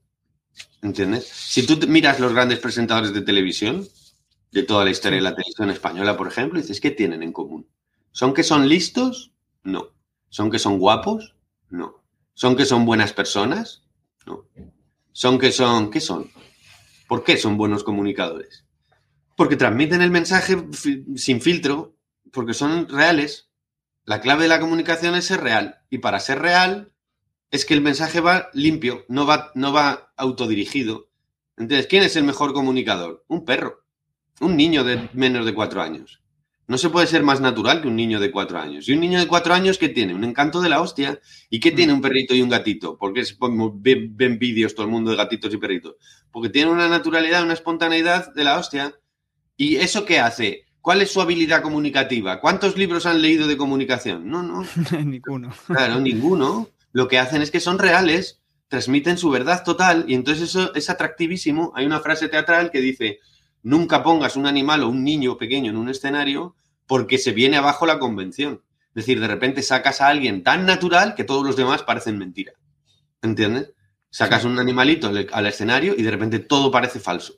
[0.82, 1.28] ¿Entiendes?
[1.28, 3.88] Si tú miras los grandes presentadores de televisión,
[4.52, 7.68] de toda la historia de la televisión española, por ejemplo, dices, ¿qué tienen en común?
[8.12, 9.32] ¿Son que son listos?
[9.64, 9.88] No.
[10.30, 11.36] ¿Son que son guapos?
[11.70, 12.04] No.
[12.34, 13.84] ¿Son que son buenas personas?
[14.28, 14.48] No.
[15.14, 15.90] ¿Son que son...
[15.90, 16.30] ¿Qué son?
[17.08, 18.66] ¿Por qué son buenos comunicadores?
[19.38, 20.68] Porque transmiten el mensaje
[21.16, 21.96] sin filtro,
[22.32, 23.50] porque son reales.
[24.06, 25.80] La clave de la comunicación es ser real.
[25.90, 26.92] Y para ser real
[27.52, 31.10] es que el mensaje va limpio, no va, no va autodirigido.
[31.56, 33.24] Entonces, ¿quién es el mejor comunicador?
[33.28, 33.86] Un perro.
[34.42, 36.22] Un niño de menos de cuatro años.
[36.68, 38.90] No se puede ser más natural que un niño de cuatro años.
[38.90, 41.20] Y un niño de cuatro años que tiene un encanto de la hostia.
[41.50, 42.98] ¿Y qué tiene un perrito y un gatito?
[42.98, 43.24] Porque
[43.76, 45.96] ven, ven vídeos todo el mundo de gatitos y perritos.
[46.32, 48.96] Porque tiene una naturalidad, una espontaneidad de la hostia.
[49.56, 50.66] ¿Y eso qué hace?
[50.84, 52.42] ¿Cuál es su habilidad comunicativa?
[52.42, 54.30] ¿Cuántos libros han leído de comunicación?
[54.30, 54.66] No, no.
[55.06, 55.50] ninguno.
[55.66, 56.68] Claro, ninguno.
[56.92, 58.42] Lo que hacen es que son reales.
[58.68, 61.72] transmiten su verdad total y entonces eso es atractivísimo.
[61.74, 63.20] Hay una frase teatral que dice,
[63.62, 67.86] nunca pongas un animal o un niño pequeño en un escenario porque se viene abajo
[67.86, 68.62] la convención.
[68.90, 72.52] Es decir, de repente sacas a alguien tan natural que todos los demás parecen mentira.
[73.22, 73.72] ¿Entiendes?
[74.10, 77.36] Sacas un animalito al escenario y de repente todo parece falso.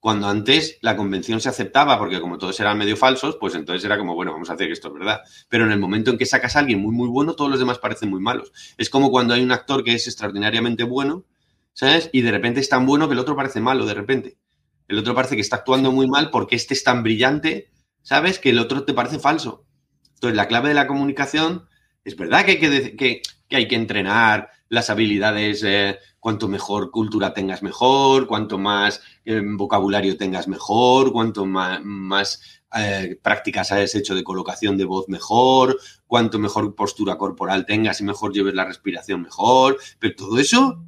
[0.00, 3.98] Cuando antes la convención se aceptaba, porque como todos eran medio falsos, pues entonces era
[3.98, 5.20] como, bueno, vamos a hacer que esto es verdad.
[5.48, 7.78] Pero en el momento en que sacas a alguien muy, muy bueno, todos los demás
[7.78, 8.52] parecen muy malos.
[8.76, 11.24] Es como cuando hay un actor que es extraordinariamente bueno,
[11.72, 12.10] ¿sabes?
[12.12, 14.38] Y de repente es tan bueno que el otro parece malo, de repente.
[14.86, 17.70] El otro parece que está actuando muy mal porque este es tan brillante,
[18.02, 18.38] ¿sabes?
[18.38, 19.66] Que el otro te parece falso.
[20.14, 21.68] Entonces, la clave de la comunicación
[22.04, 27.32] es verdad que hay que, que, hay que entrenar las habilidades, eh, cuanto mejor cultura
[27.32, 34.24] tengas mejor, cuanto más eh, vocabulario tengas mejor, cuanto más, eh, prácticas hayas hecho de
[34.24, 39.78] colocación de voz mejor, cuanto mejor postura corporal tengas y mejor lleves la respiración mejor,
[39.98, 40.82] pero todo eso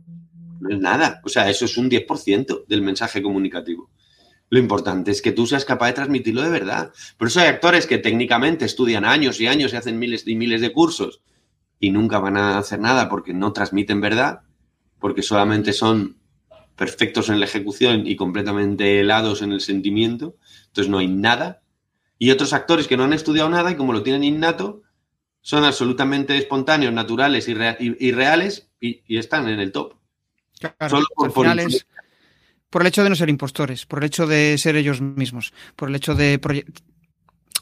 [0.61, 3.89] no es nada, o sea, eso es un 10% del mensaje comunicativo.
[4.51, 6.93] Lo importante es que tú seas capaz de transmitirlo de verdad.
[7.17, 10.61] Por eso hay actores que técnicamente estudian años y años y hacen miles y miles
[10.61, 11.21] de cursos
[11.81, 14.43] y nunca van a hacer nada porque no transmiten verdad,
[15.01, 16.19] porque solamente son
[16.77, 20.37] perfectos en la ejecución y completamente helados en el sentimiento.
[20.67, 21.63] Entonces no hay nada.
[22.19, 24.83] Y otros actores que no han estudiado nada y como lo tienen innato,
[25.41, 29.95] son absolutamente espontáneos, naturales y, reales y, están en el top.
[30.89, 35.01] Solo por, por el hecho de no ser impostores, por el hecho de ser ellos
[35.01, 36.39] mismos, por el hecho de...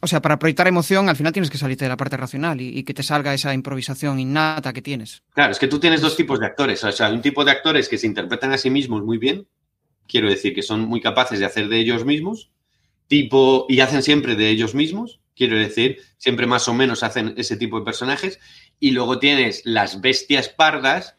[0.01, 2.83] O sea, para proyectar emoción, al final tienes que salirte de la parte racional y,
[2.85, 5.23] que te salga esa improvisación innata que tienes.
[5.35, 6.83] Claro, es que tú tienes dos tipos de actores.
[6.85, 9.47] O sea, un tipo de actores que se interpretan a sí mismos muy bien,
[10.07, 12.51] quiero decir que son muy capaces de hacer de ellos mismos,
[13.09, 17.57] tipo, y hacen siempre de ellos mismos, quiero decir, siempre más o menos hacen ese
[17.57, 18.39] tipo de personajes,
[18.81, 21.17] y luego tienes las bestias pardas,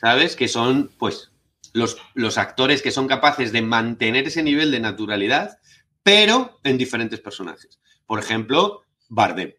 [0.00, 0.36] ¿sabes?
[0.36, 1.30] Que son, pues,
[1.74, 5.58] los, actores que son capaces de mantener ese nivel de naturalidad,
[6.02, 7.80] pero en diferentes personajes.
[8.06, 9.54] Por ejemplo, Bardem.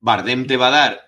[0.00, 1.00] Bardem te va a dar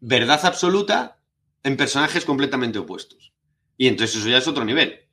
[0.00, 1.18] verdad absoluta
[1.62, 3.32] en personajes completamente opuestos.
[3.76, 5.08] Y entonces eso ya es otro nivel,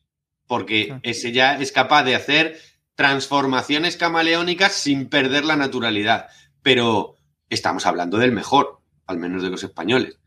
[0.48, 2.60] porque ese ya es capaz de hacer
[2.96, 6.28] transformaciones camaleónicas sin perder la naturalidad.
[6.62, 7.18] Pero
[7.50, 10.20] estamos hablando del mejor, al menos de los españoles.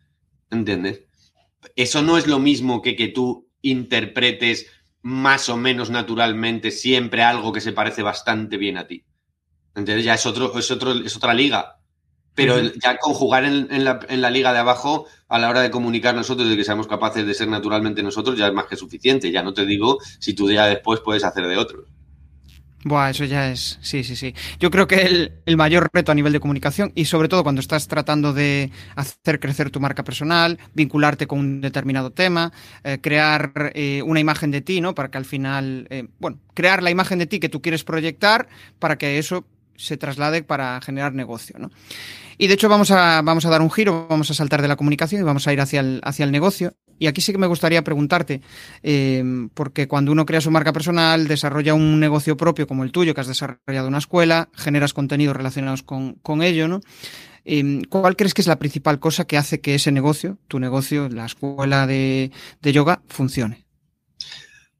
[0.50, 1.02] ¿Entiendes?
[1.74, 4.66] Eso no es lo mismo que que tú interpretes
[5.02, 9.04] más o menos naturalmente siempre algo que se parece bastante bien a ti.
[9.76, 11.76] Entonces ya es otro, es otro, es otra liga.
[12.34, 15.70] Pero ya conjugar en, en, la, en, la, liga de abajo, a la hora de
[15.70, 19.30] comunicar nosotros, de que seamos capaces de ser naturalmente nosotros, ya es más que suficiente.
[19.30, 21.86] Ya no te digo si tú ya después puedes hacer de otros.
[22.86, 23.80] Buah, eso ya es.
[23.82, 24.32] Sí, sí, sí.
[24.60, 27.88] Yo creo que el, mayor reto a nivel de comunicación y sobre todo cuando estás
[27.88, 32.52] tratando de hacer crecer tu marca personal, vincularte con un determinado tema,
[32.84, 34.94] eh, crear eh, una imagen de ti, ¿no?
[34.94, 38.46] Para que al final, eh, bueno, crear la imagen de ti que tú quieres proyectar
[38.78, 39.46] para que eso
[39.78, 41.70] se traslade para generar negocio, ¿no?
[42.38, 44.76] Y de hecho vamos a, vamos a dar un giro, vamos a saltar de la
[44.76, 46.74] comunicación y vamos a ir hacia el, hacia el negocio.
[46.98, 48.40] Y aquí sí que me gustaría preguntarte,
[48.82, 53.14] eh, porque cuando uno crea su marca personal, desarrolla un negocio propio como el tuyo,
[53.14, 56.80] que has desarrollado una escuela, generas contenidos relacionados con, con ello, ¿no?
[57.44, 61.08] Eh, ¿Cuál crees que es la principal cosa que hace que ese negocio, tu negocio,
[61.08, 63.65] la escuela de, de yoga, funcione?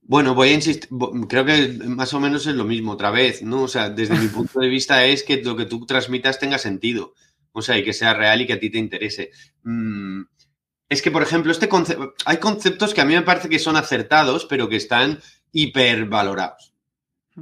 [0.09, 0.89] Bueno, voy a insistir,
[1.29, 3.63] creo que más o menos es lo mismo otra vez, ¿no?
[3.63, 7.15] O sea, desde mi punto de vista es que lo que tú transmitas tenga sentido,
[7.51, 9.33] o sea, y que sea real y que a ti te interese.
[9.65, 10.23] Mm,
[10.89, 13.77] es que, por ejemplo, este concepto, hay conceptos que a mí me parece que son
[13.77, 15.19] acertados, pero que están
[15.51, 16.73] hipervalorados,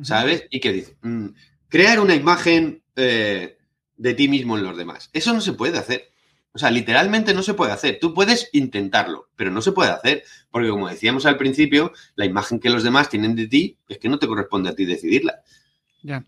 [0.02, 0.46] ¿sabes?
[0.48, 1.26] Y que dicen, mm,
[1.68, 3.58] crear una imagen eh,
[3.96, 5.10] de ti mismo en los demás.
[5.12, 6.13] Eso no se puede hacer.
[6.54, 7.98] O sea, literalmente no se puede hacer.
[8.00, 10.22] Tú puedes intentarlo, pero no se puede hacer.
[10.52, 14.08] Porque como decíamos al principio, la imagen que los demás tienen de ti es que
[14.08, 15.42] no te corresponde a ti decidirla.
[16.02, 16.24] Ya.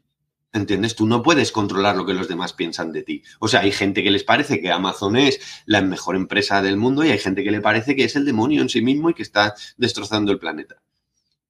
[0.53, 0.97] ¿Entiendes?
[0.97, 3.23] Tú no puedes controlar lo que los demás piensan de ti.
[3.39, 7.05] O sea, hay gente que les parece que Amazon es la mejor empresa del mundo
[7.05, 9.23] y hay gente que le parece que es el demonio en sí mismo y que
[9.23, 10.83] está destrozando el planeta.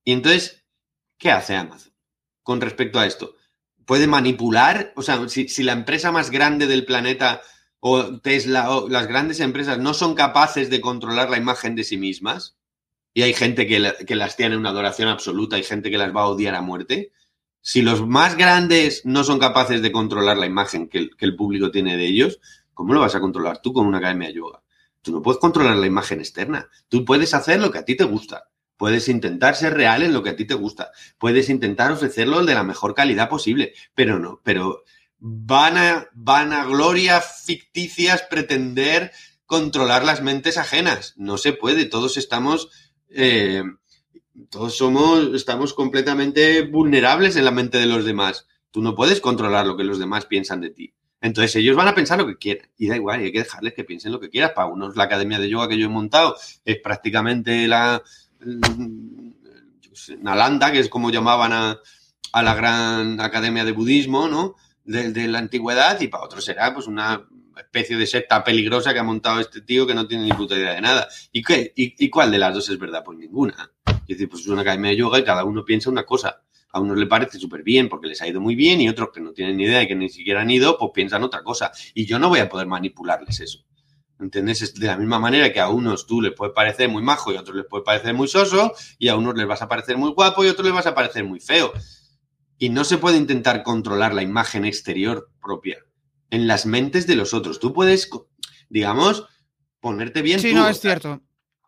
[0.05, 0.65] Y entonces,
[1.17, 1.93] ¿qué hace Amazon
[2.43, 3.37] con respecto a esto?
[3.87, 4.93] ¿Puede manipular?
[4.97, 7.41] O sea, si, la empresa más grande del planeta
[7.88, 11.96] o Tesla o las grandes empresas no son capaces de controlar la imagen de sí
[11.96, 12.57] mismas
[13.14, 16.22] y hay gente que, que las tiene una adoración absoluta y gente que las va
[16.22, 17.12] a odiar a muerte,
[17.61, 21.96] si los más grandes no son capaces de controlar la imagen que el, público tiene
[21.96, 22.40] de ellos,
[22.75, 24.62] ¿cómo lo vas a controlar tú con una academia de yoga?
[25.01, 26.68] Tú no puedes controlar la imagen externa.
[26.88, 28.49] Tú puedes hacer lo que a ti te gusta.
[28.77, 30.90] Puedes intentar ser real en lo que a ti te gusta.
[31.18, 33.75] Puedes intentar ofrecerlo de la mejor calidad posible.
[33.94, 34.83] Pero no, pero
[35.29, 39.12] van a, van a glorias ficticias pretender
[39.47, 41.15] controlar las mentes ajenas.
[41.17, 41.85] No se puede.
[41.85, 42.71] Todos estamos
[43.09, 43.62] eh,
[44.51, 48.47] todos somos, estamos completamente vulnerables en la mente de los demás.
[48.71, 50.95] Tú no puedes controlar lo que los demás piensan de ti.
[51.21, 53.85] Entonces ellos van a pensar lo que quieran y da igual, hay que dejarles que
[53.85, 54.53] piensen lo que quieran.
[54.55, 58.03] Para unos la academia de yoga que yo he montado es prácticamente la
[60.21, 61.81] Nalanda, que es como llamaban a,
[62.35, 64.57] la gran academia de budismo, ¿no?
[64.87, 69.05] De, la antigüedad y para otros será pues una especie de secta peligrosa que ha
[69.05, 71.09] montado este tío que no tiene ni puta idea de nada.
[71.33, 71.72] ¿Y, qué?
[71.75, 73.03] ¿Y, cuál de las dos es verdad?
[73.05, 73.72] Pues ninguna.
[73.87, 76.42] Es decir, pues es una academia de yoga y cada uno piensa una cosa.
[76.70, 79.20] A unos le parece súper bien porque les ha ido muy bien y otros que
[79.20, 81.72] no tienen ni idea y que ni siquiera han ido, pues piensan otra cosa.
[81.94, 83.64] Y yo no voy a poder manipularles eso.
[84.18, 84.72] ¿Entiendes?
[84.75, 87.40] de la misma manera que a unos tú les puede parecer muy majo y a
[87.40, 90.42] otros les puede parecer muy soso, y a unos les vas a parecer muy guapo
[90.42, 91.72] y a otros les vas a parecer muy feo.
[92.59, 95.79] Y no se puede intentar controlar la imagen exterior propia
[96.31, 97.61] en las mentes de los otros.
[97.61, 98.09] Tú puedes,
[98.69, 99.27] digamos,
[99.81, 100.40] ponerte bien.
[100.40, 101.21] Sí, no, es cierto.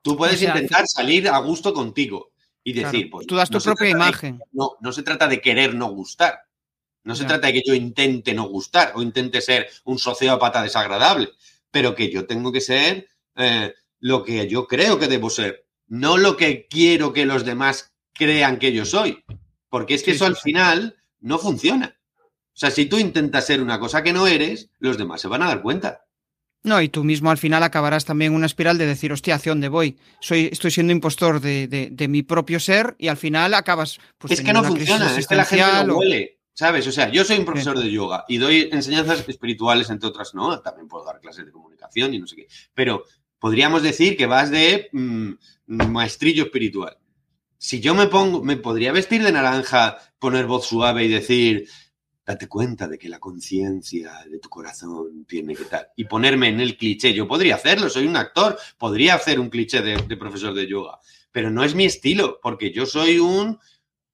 [0.02, 2.32] Tú puedes intentar salir a gusto contigo
[2.64, 3.26] y decir, pues.
[3.26, 4.40] Tú das tu propia imagen.
[4.52, 6.40] no, no se trata de querer no gustar.
[7.04, 11.30] No se trata de que yo intente no gustar o intente ser un sociópata desagradable
[11.70, 16.16] pero que yo tengo que ser eh, lo que yo creo que debo ser, no
[16.16, 19.24] lo que quiero que los demás crean que yo soy,
[19.68, 21.98] porque es que eso al final no funciona.
[22.24, 25.42] O sea, si tú intentas ser una cosa que no eres, los demás se van
[25.42, 26.04] a dar cuenta.
[26.64, 29.68] No, y tú mismo al final acabarás también una espiral de decir, hostia, ¿hacia dónde
[29.68, 29.96] voy?
[30.20, 34.00] Soy, estoy siendo impostor de, mi propio ser y al final acabas.
[34.18, 36.40] Pues, es que no funciona, es que la gente lo huele.
[36.52, 36.88] ¿Sabes?
[36.88, 40.60] O sea, yo soy un profesor de yoga y doy enseñanzas espirituales, entre otras, ¿no?
[40.60, 42.48] También puedo dar clases de comunicación y no sé qué.
[42.74, 43.04] Pero
[43.38, 45.34] podríamos decir que vas de mm,
[45.66, 46.98] maestrillo espiritual.
[47.58, 51.68] Si yo me pongo, me podría vestir de naranja, poner voz suave y decir,
[52.24, 55.88] date cuenta de que la conciencia de tu corazón tiene que tal.
[55.96, 57.12] Y ponerme en el cliché.
[57.12, 61.00] Yo podría hacerlo, soy un actor, podría hacer un cliché de profesor de yoga.
[61.32, 63.58] Pero no es mi estilo, porque yo soy un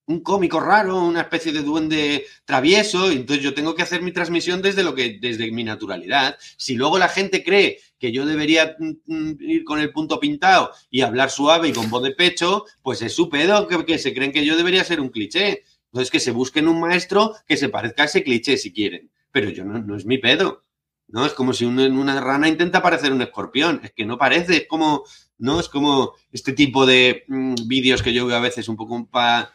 [0.07, 4.61] un cómico raro, una especie de duende travieso, entonces yo tengo que hacer mi transmisión
[4.61, 6.37] desde lo que, desde mi naturalidad.
[6.57, 10.71] Si luego la gente cree que yo debería mm, mm, ir con el punto pintado
[10.91, 14.33] y hablar suave y con voz de pecho, pues es su pedo que, se creen
[14.33, 15.63] que yo debería ser un cliché.
[15.87, 19.11] Entonces que se busquen un maestro que se parezca a ese cliché si quieren.
[19.31, 20.65] Pero yo no, no es mi pedo.
[21.09, 21.25] ¿no?
[21.25, 23.81] Es como si una, una, rana intenta parecer un escorpión.
[23.85, 25.05] Es que no parece, es como,
[25.39, 25.61] ¿no?
[25.61, 29.53] Es como este tipo de mm, vídeos que yo veo a veces un poco para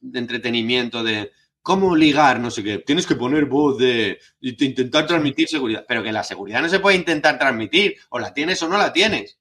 [0.00, 2.78] de entretenimiento, de cómo ligar, no sé qué.
[2.78, 5.84] Tienes que poner voz de, intentar transmitir seguridad.
[5.86, 7.96] Pero que la seguridad no se puede intentar transmitir.
[8.10, 9.38] O la tienes o no la tienes.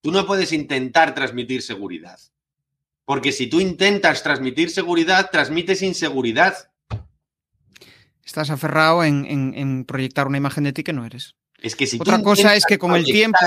[0.00, 2.18] Tú no puedes intentar transmitir seguridad.
[3.04, 6.70] Porque si tú intentas transmitir seguridad, transmites inseguridad.
[8.24, 11.34] Estás aferrado en, proyectar una imagen de ti que no eres.
[11.60, 13.38] Es que si Otra cosa es que con el tiempo.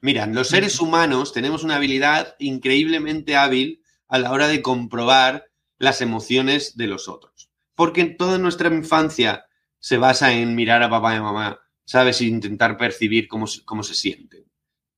[0.00, 5.46] Mira, los seres humanos tenemos una habilidad increíblemente hábil a la hora de comprobar
[5.84, 7.50] las emociones de los otros.
[7.74, 9.46] Porque toda nuestra infancia
[9.78, 12.20] se basa en mirar a papá y mamá, ¿sabes?
[12.20, 14.44] E intentar percibir cómo, cómo se sienten.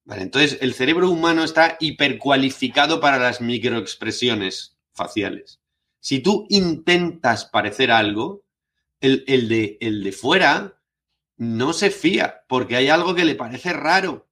[0.05, 5.61] Vale, entonces, el cerebro humano está hipercualificado para las microexpresiones faciales.
[5.99, 8.45] Si tú intentas parecer algo,
[9.01, 10.81] el, el, de, el de fuera
[11.37, 14.29] no se fía porque hay algo que le parece raro.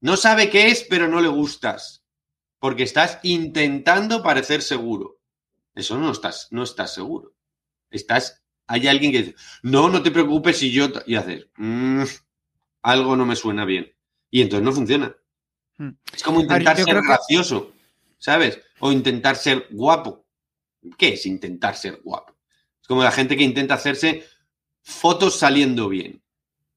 [0.00, 2.04] No sabe qué es, pero no le gustas.
[2.58, 5.20] Porque estás intentando parecer seguro.
[5.74, 7.34] Eso no estás, no estás seguro.
[7.90, 12.02] Estás, hay alguien que dice, no, no te preocupes si yo, y haces, mm,
[12.82, 13.92] algo no me suena bien.
[14.30, 15.14] Y entonces no funciona.
[15.78, 15.90] Hmm.
[16.12, 17.72] Es como intentar ser gracioso,
[18.18, 18.60] ¿sabes?
[18.80, 20.26] O intentar ser guapo.
[20.98, 22.36] ¿Qué es intentar ser guapo?
[22.80, 24.24] Es como la gente que intenta hacerse
[24.82, 26.22] fotos saliendo bien,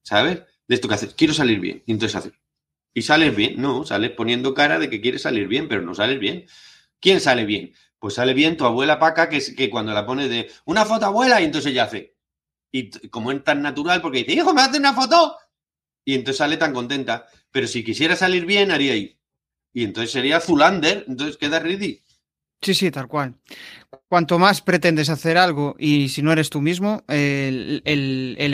[0.02, 0.42] ¿sabes?
[0.68, 1.82] De esto que haces, quiero salir bien.
[1.86, 2.32] Y entonces haces,
[2.94, 3.60] ¿y sales bien?
[3.60, 6.46] No, sales poniendo cara de que quieres salir bien, pero no sales bien.
[7.00, 7.74] ¿Quién sale bien?
[7.98, 11.40] Pues sale bien tu abuela Paca, que, que cuando la pone de una foto abuela,
[11.40, 12.16] y entonces ella hace.
[12.72, 15.36] Y como es tan natural, porque dice, hijo, me hace una foto.
[16.04, 17.26] Y entonces sale tan contenta.
[17.50, 19.18] Pero si quisiera salir bien, haría ahí.
[19.72, 22.02] Y entonces sería Zulander, entonces queda ready.
[22.62, 23.34] Sí, sí, tal cual.
[24.08, 27.82] Cuanto más pretendes hacer algo y si no eres tú mismo, el,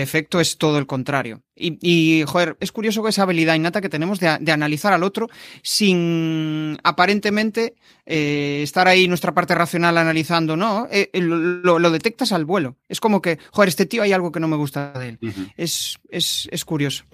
[0.00, 1.42] efecto es todo el contrario.
[1.54, 5.28] Y, joder, es curioso esa habilidad innata que tenemos de, analizar al otro
[5.62, 7.74] sin aparentemente
[8.06, 12.76] eh, estar ahí nuestra parte racional analizando, no, eh, lo, detectas al vuelo.
[12.88, 15.18] Es como que, joder, este tío hay algo que no me gusta de él.
[15.56, 17.04] es, es, curioso.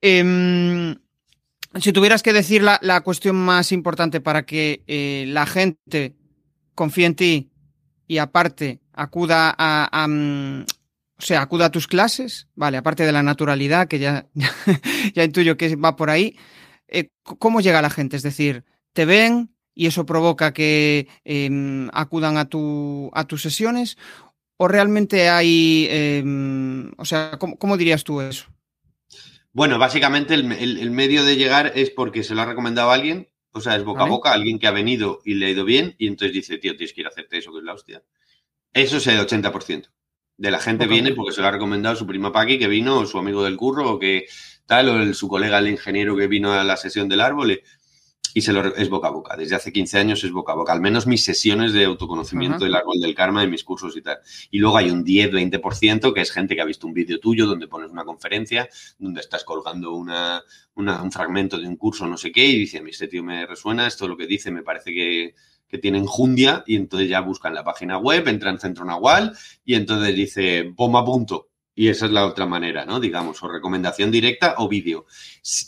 [0.00, 0.96] Em,
[1.74, 6.14] si tuvieras que decir la, cuestión más importante para que eh, la gente
[6.74, 7.50] confíe en ti
[8.06, 13.22] y aparte acuda a, mm, o sea, acuda a tus clases, vale, aparte de la
[13.22, 14.26] naturalidad, que ya,
[15.14, 16.36] ya intuyo que va por ahí,
[16.88, 18.16] eh, ¿cómo llega la gente?
[18.16, 23.96] Es decir, te ven y eso provoca que em, acudan a, tu, a tus sesiones?
[24.56, 28.46] ¿O realmente hay, em, o sea, ¿cómo, dirías tú eso?
[29.58, 33.60] Bueno, básicamente el, medio de llegar es porque se lo ha recomendado a alguien, o
[33.60, 36.06] sea, es boca a boca, alguien que ha venido y le ha ido bien y
[36.06, 38.04] entonces dice, tío, tienes que ir a hacerte eso, que es la hostia.
[38.72, 39.90] Eso es el 80%.
[40.36, 43.06] De la gente viene porque se lo ha recomendado su prima Paqui que vino, o
[43.06, 44.28] su amigo del curro, o que
[44.64, 47.60] tal, o su colega el ingeniero que vino a la sesión del árbol.
[48.38, 49.36] Y se lo, es boca a boca.
[49.36, 50.72] Desde hace 15 años es boca a boca.
[50.72, 54.18] Al menos mis sesiones de autoconocimiento del árbol del karma, de mis cursos y tal.
[54.52, 57.66] Y luego hay un 10-20% que es gente que ha visto un vídeo tuyo donde
[57.66, 60.40] pones una conferencia, donde estás colgando una,
[60.76, 64.06] un fragmento de un curso, no sé qué, y dice, este tío me resuena, esto
[64.06, 65.34] lo que dice me parece que,
[65.66, 69.74] que tienen jundia y entonces ya buscan la página web, entran en Centro Nahual y
[69.74, 71.48] entonces dice bomba punto.
[71.78, 72.98] Y esa es la otra manera, ¿no?
[72.98, 75.06] Digamos, o recomendación directa o vídeo.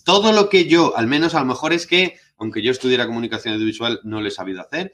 [0.05, 3.55] Todo lo que yo, al menos a lo mejor es que, aunque yo estudiara comunicación
[3.55, 4.93] audiovisual, no lo he sabido hacer,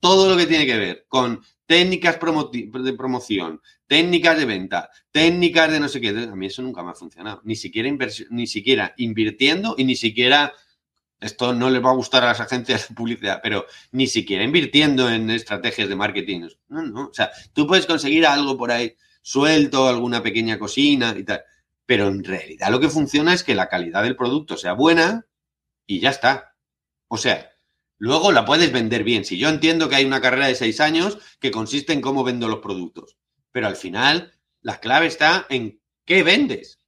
[0.00, 5.80] todo lo que tiene que ver con técnicas de promoción, técnicas de venta, técnicas de
[5.80, 7.40] no sé qué, a mí eso nunca me ha funcionado.
[7.44, 7.90] Ni siquiera,
[8.30, 10.52] ni siquiera invirtiendo y ni siquiera
[11.20, 15.10] esto no les va a gustar a las agencias de publicidad, pero ni siquiera invirtiendo
[15.10, 16.48] en estrategias de marketing.
[16.70, 21.42] O sea, tú puedes conseguir algo por ahí suelto, alguna pequeña cocina y tal.
[21.84, 25.26] Pero en realidad lo que funciona es que la calidad del producto sea buena
[25.86, 26.55] y ya está.
[27.08, 27.52] O sea,
[27.98, 29.24] luego la puedes vender bien.
[29.24, 32.48] Si yo entiendo que hay una carrera de seis años que consiste en cómo vendo
[32.48, 33.16] los productos,
[33.52, 34.32] pero al final
[34.62, 36.80] la clave está en qué vendes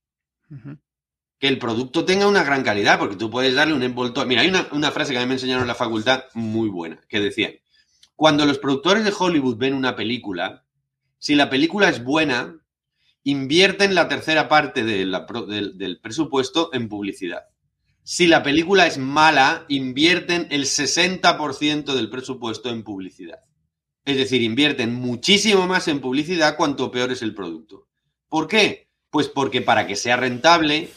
[1.39, 4.29] que el producto tenga una gran calidad, porque tú puedes darle un envoltorio.
[4.29, 7.21] Mira, hay una, frase que a mí me enseñaron en la facultad muy buena, que
[7.21, 7.53] decían,
[8.17, 10.65] cuando los productores de Hollywood ven una película,
[11.19, 12.61] si la película es buena,
[13.23, 17.45] invierten la tercera parte del presupuesto en publicidad.
[18.11, 23.41] Si la película es mala, invierten el 60% del presupuesto en publicidad.
[24.07, 27.87] Es decir, invierten muchísimo más en publicidad cuanto peor es el producto.
[28.31, 28.89] ¿Por qué?
[29.11, 30.89] Pues porque para que sea rentable,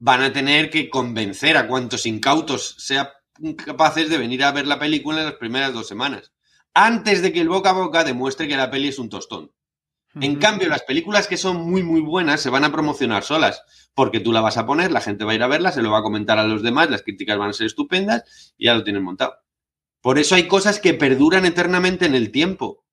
[0.00, 3.08] van a tener que convencer a cuantos incautos sean
[3.56, 6.34] capaces de venir a ver la película en las primeras dos semanas,
[6.74, 9.50] antes de que el boca a boca demuestre que la peli es un tostón.
[10.14, 13.62] En cambio, las películas que son muy, muy buenas se van a promocionar solas,
[13.94, 15.90] porque tú la vas a poner, la gente va a ir a verla, se lo
[15.90, 18.84] va a comentar a los demás, las críticas van a ser estupendas y ya lo
[18.84, 19.34] tienen montado.
[20.00, 22.84] Por eso hay cosas que perduran eternamente en el tiempo.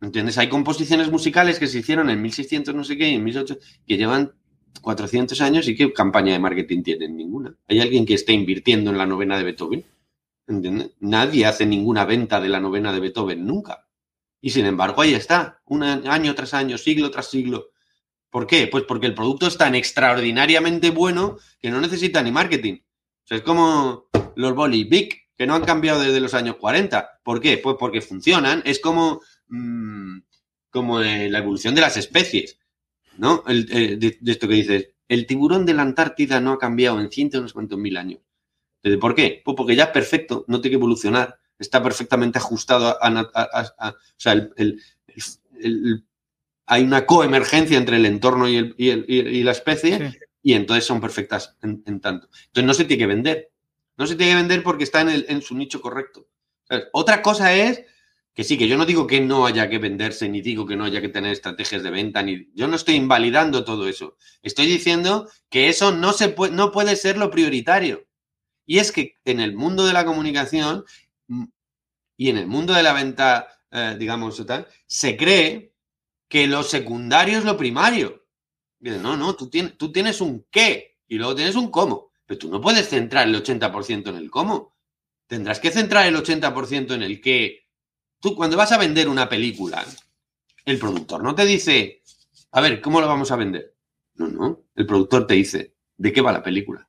[0.00, 0.38] ¿Entiendes?
[0.38, 3.96] Hay composiciones musicales que se hicieron en 1600 no sé qué y en 1800 que
[3.96, 4.32] llevan
[4.80, 7.56] 400 años y qué campaña de marketing tienen ninguna.
[7.68, 9.84] ¿Hay alguien que esté invirtiendo en la novena de Beethoven?
[10.46, 10.90] ¿Entiendes?
[11.00, 13.83] Nadie hace ninguna venta de la novena de Beethoven nunca.
[14.44, 17.70] Y sin embargo, ahí está, un año tras año, siglo tras siglo.
[18.28, 18.66] ¿Por qué?
[18.66, 22.80] Pues porque el producto es tan extraordinariamente bueno que no necesita ni marketing.
[23.30, 27.22] Es como los Boli Big, que no han cambiado desde los años 40.
[27.22, 27.56] ¿Por qué?
[27.56, 28.60] Pues porque funcionan.
[28.66, 30.18] Es como, mm,
[30.68, 32.58] como la evolución de las especies.
[33.16, 33.44] ¿no?
[33.48, 37.40] Eh, de, esto que dices, el tiburón de la Antártida no ha cambiado en cientos
[37.40, 38.20] unos cuantos mil años.
[39.00, 39.40] ¿Por qué?
[39.42, 43.80] Pues porque ya es perfecto, no tiene que evolucionar, está perfectamente ajustado a...
[43.82, 44.48] o sea,
[46.66, 51.56] hay una coemergencia entre el entorno y, el, y, la especie y entonces son perfectas
[51.62, 52.28] en, tanto.
[52.46, 53.50] Entonces no se tiene que vender.
[53.96, 56.28] No se tiene que vender porque está en, su nicho correcto.
[56.92, 57.82] Otra cosa es
[58.34, 60.84] que sí, que yo no digo que no haya que venderse, ni digo que no
[60.84, 64.16] haya que tener estrategias de venta, ni yo no estoy invalidando todo eso.
[64.42, 68.06] Estoy diciendo que eso no, se puede, no puede ser lo prioritario.
[68.66, 70.84] Y es que en el mundo de la comunicación
[72.16, 74.42] y en el mundo de la venta, eh, digamos,
[74.86, 75.74] se cree
[76.28, 78.26] que lo secundario es lo primario.
[78.80, 82.12] no, no, tú tienes, tú tienes un qué y luego tienes un cómo.
[82.26, 84.74] Pero tú no puedes centrar el 80% en el cómo.
[85.26, 87.64] Tendrás que centrar el 80% en el qué
[88.24, 89.84] Tú cuando vas a vender una película,
[90.64, 92.00] el productor no te dice,
[92.52, 93.76] a ver, ¿cómo lo vamos a vender?
[94.14, 96.88] No, no, el productor te dice, ¿de qué va la película?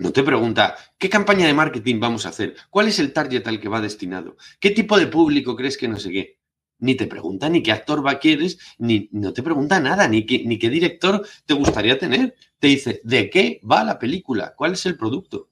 [0.00, 2.56] No te pregunta, ¿qué campaña de marketing vamos a hacer?
[2.70, 4.38] ¿Cuál es el target al que va destinado?
[4.58, 6.38] ¿Qué tipo de público crees que no sé qué?
[6.78, 10.70] Ni te pregunta ni qué actor va quieres, ni no te pregunta nada, ni qué,
[10.70, 12.34] director te gustaría tener.
[12.58, 14.54] Te dice, ¿de qué va la película?
[14.56, 15.50] ¿Cuál es el producto?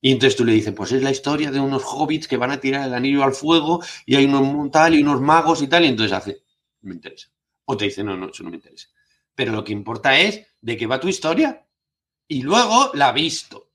[0.00, 2.58] Y entonces tú le dices, pues es la historia de unos hobbits que van a
[2.58, 5.84] tirar el anillo al fuego y hay unos tal y unos magos y tal.
[5.84, 6.42] Y entonces hace,
[6.80, 7.28] me interesa.
[7.66, 8.88] O te dice, no, no, eso no me interesa.
[9.32, 11.64] Pero lo que importa es de qué va tu historia.
[12.26, 13.65] Y luego la visto.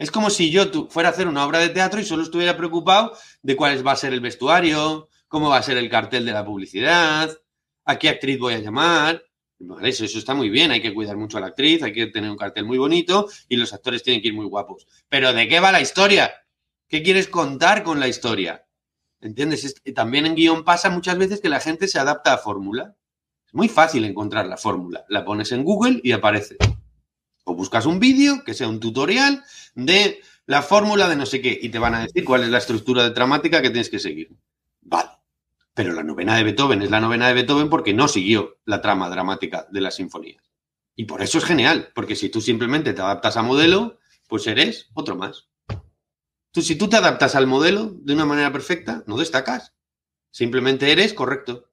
[0.00, 3.12] Es como si yo fuera a hacer una obra de teatro y solo estuviera preocupado
[3.42, 6.42] de cuál va a ser el vestuario, cómo va a ser el cartel de la
[6.42, 7.30] publicidad,
[7.84, 9.22] a qué actriz voy a llamar.
[9.82, 12.30] Eso, eso está muy bien, hay que cuidar mucho a la actriz, hay que tener
[12.30, 14.86] un cartel muy bonito y los actores tienen que ir muy guapos.
[15.06, 16.32] Pero ¿de qué va la historia?
[16.88, 18.66] ¿Qué quieres contar con la historia?
[19.20, 19.82] ¿Entiendes?
[19.94, 22.96] También en guion pasa muchas veces que la gente se adapta a fórmula.
[23.46, 25.04] Es muy fácil encontrar la fórmula.
[25.10, 26.56] La pones en Google y aparece.
[27.44, 29.42] O buscas un vídeo que sea un tutorial
[29.74, 32.58] de la fórmula de no sé qué y te van a decir cuál es la
[32.58, 34.30] estructura de dramática que tienes que seguir.
[34.82, 35.10] Vale.
[35.74, 39.08] Pero la novena de Beethoven es la novena de Beethoven porque no siguió la trama
[39.08, 40.42] dramática de la sinfonía.
[40.96, 44.90] Y por eso es genial, porque si tú simplemente te adaptas a modelo, pues eres
[44.92, 45.48] otro más.
[46.50, 49.72] Tú, si tú te adaptas al modelo de una manera perfecta, no destacas.
[50.30, 51.69] Simplemente eres correcto.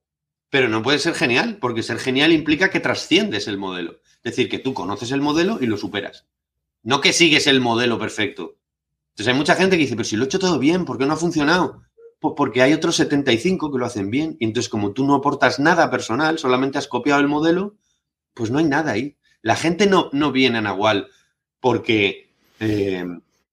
[0.50, 4.00] Pero no puedes ser genial, porque ser genial implica que trasciendes el modelo.
[4.24, 6.26] Es decir, que tú conoces el modelo y lo superas.
[6.84, 8.58] No que sigues el modelo perfecto.
[9.10, 11.06] Entonces hay mucha gente que dice, pero si lo he hecho todo bien, ¿por qué
[11.06, 11.82] no ha funcionado?
[12.20, 14.38] Pues porque hay otros 75 que lo hacen bien.
[14.40, 17.76] Y entonces, como tú no aportas nada personal, solamente has copiado el modelo,
[18.34, 19.18] pues no hay nada ahí.
[19.42, 21.08] La gente no, no viene a Nahual
[21.60, 23.06] porque eh,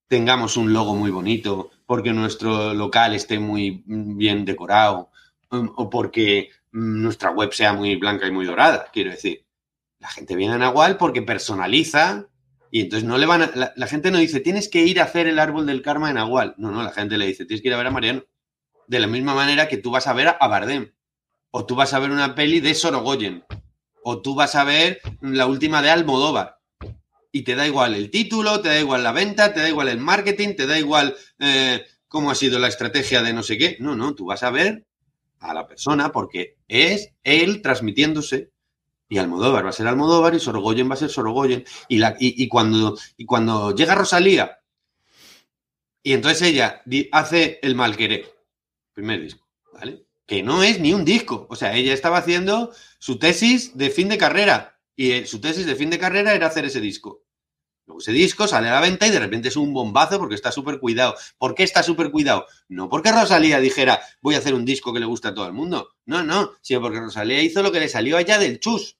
[0.08, 5.10] tengamos un logo muy bonito, porque nuestro local esté muy bien decorado
[5.50, 9.46] um, o porque mm, nuestra web sea muy blanca y muy dorada, quiero decir.
[10.00, 12.28] La gente viene a Nahual porque personaliza
[12.70, 15.28] y entonces no le van a, la, gente no dice, tienes que ir a hacer
[15.28, 16.54] el árbol del karma en Nahual.
[16.58, 18.24] No, no, la gente le dice, tienes que ir a ver a Mariano.
[18.88, 20.92] De la misma manera que tú vas a ver a Bardem.
[21.52, 23.44] O tú vas a ver una peli de Sorogoyen.
[24.02, 26.58] O tú vas a ver la última de Almodóvar
[27.30, 29.98] y te da igual el título, te da igual la venta, te da igual el
[29.98, 33.76] marketing, te da igual eh, cómo ha sido la estrategia de no sé qué.
[33.80, 34.86] No, no, tú vas a ver
[35.40, 38.50] a la persona porque es él transmitiéndose
[39.08, 41.64] y Almodóvar va a ser Almodóvar y Sorogoyen va a ser Sorogoyen.
[41.88, 44.58] Y, la, y, cuando, y cuando llega Rosalía
[46.02, 48.30] y entonces ella hace El Malquerer,
[48.92, 50.04] primer disco, ¿vale?
[50.26, 51.46] Que no es ni un disco.
[51.48, 55.66] O sea, ella estaba haciendo su tesis de fin de carrera y eh, su tesis
[55.66, 57.23] de fin de carrera era hacer ese disco.
[57.86, 60.50] Luego ese disco sale a la venta y de repente es un bombazo porque está
[60.50, 61.14] súper cuidado.
[61.36, 62.46] ¿Por qué está súper cuidado?
[62.68, 65.52] No porque Rosalía dijera voy a hacer un disco que le gusta a todo el
[65.52, 65.90] mundo.
[66.06, 68.96] No, no, sino porque Rosalía hizo lo que le salió allá del chus.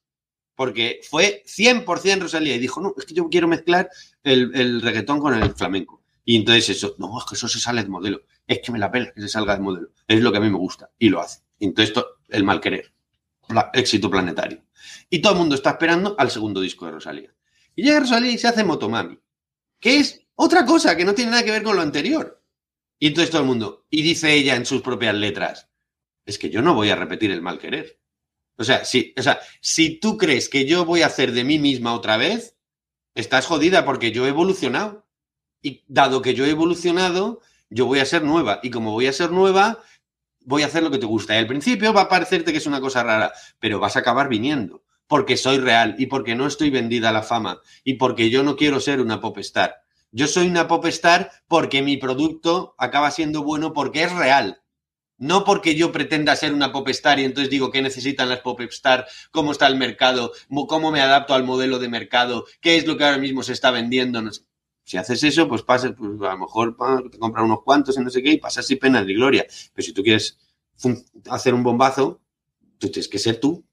[0.55, 3.89] Porque fue 100% Rosalía y dijo, no, es que yo quiero mezclar
[4.23, 6.01] el, reggaetón con el flamenco.
[6.23, 8.21] Y entonces eso, no, es que eso se sale de modelo.
[8.47, 9.89] Es que me la pela que se salga de modelo.
[10.07, 10.91] Es lo que a mí me gusta.
[10.97, 11.41] Y lo hace.
[11.59, 12.93] entonces esto, el mal querer.
[13.73, 14.63] Éxito planetario.
[15.09, 17.34] Y todo el mundo está esperando al segundo disco de Rosalía.
[17.75, 19.19] Y llega Rosalía y se hace Motomami,
[19.79, 22.41] que es otra cosa que no tiene nada que ver con lo anterior.
[22.97, 25.69] Y entonces todo el mundo, y dice ella en sus propias letras,
[26.25, 27.99] es que yo no voy a repetir el mal querer.
[28.57, 31.59] O sea, si, o sea, si tú crees que yo voy a hacer de mí
[31.59, 32.55] misma otra vez,
[33.13, 35.05] estás jodida porque yo he evolucionado.
[35.61, 38.59] Y dado que yo he evolucionado, yo voy a ser nueva.
[38.63, 39.83] Y como voy a ser nueva,
[40.41, 41.35] voy a hacer lo que te gusta.
[41.35, 44.29] Y al principio va a parecerte que es una cosa rara, pero vas a acabar
[44.29, 48.43] viniendo porque soy real y porque no estoy vendida a la fama y porque yo
[48.43, 49.75] no quiero ser una pop star.
[50.11, 54.61] Yo soy una pop star porque mi producto acaba siendo bueno porque es real.
[55.17, 58.59] No porque yo pretenda ser una pop star y entonces digo qué necesitan las pop
[58.61, 60.33] star, cómo está el mercado,
[60.67, 63.71] cómo me adapto al modelo de mercado, qué es lo que ahora mismo se está
[63.71, 64.21] vendiendo.
[64.83, 66.77] Si haces eso, pues pasa, pues a lo mejor
[67.09, 69.45] te compran unos cuantos y no sé qué y pasas sin pena ni gloria.
[69.73, 70.37] Pero si tú quieres
[71.29, 72.21] hacer un bombazo,
[72.77, 73.65] tú tienes que ser tú.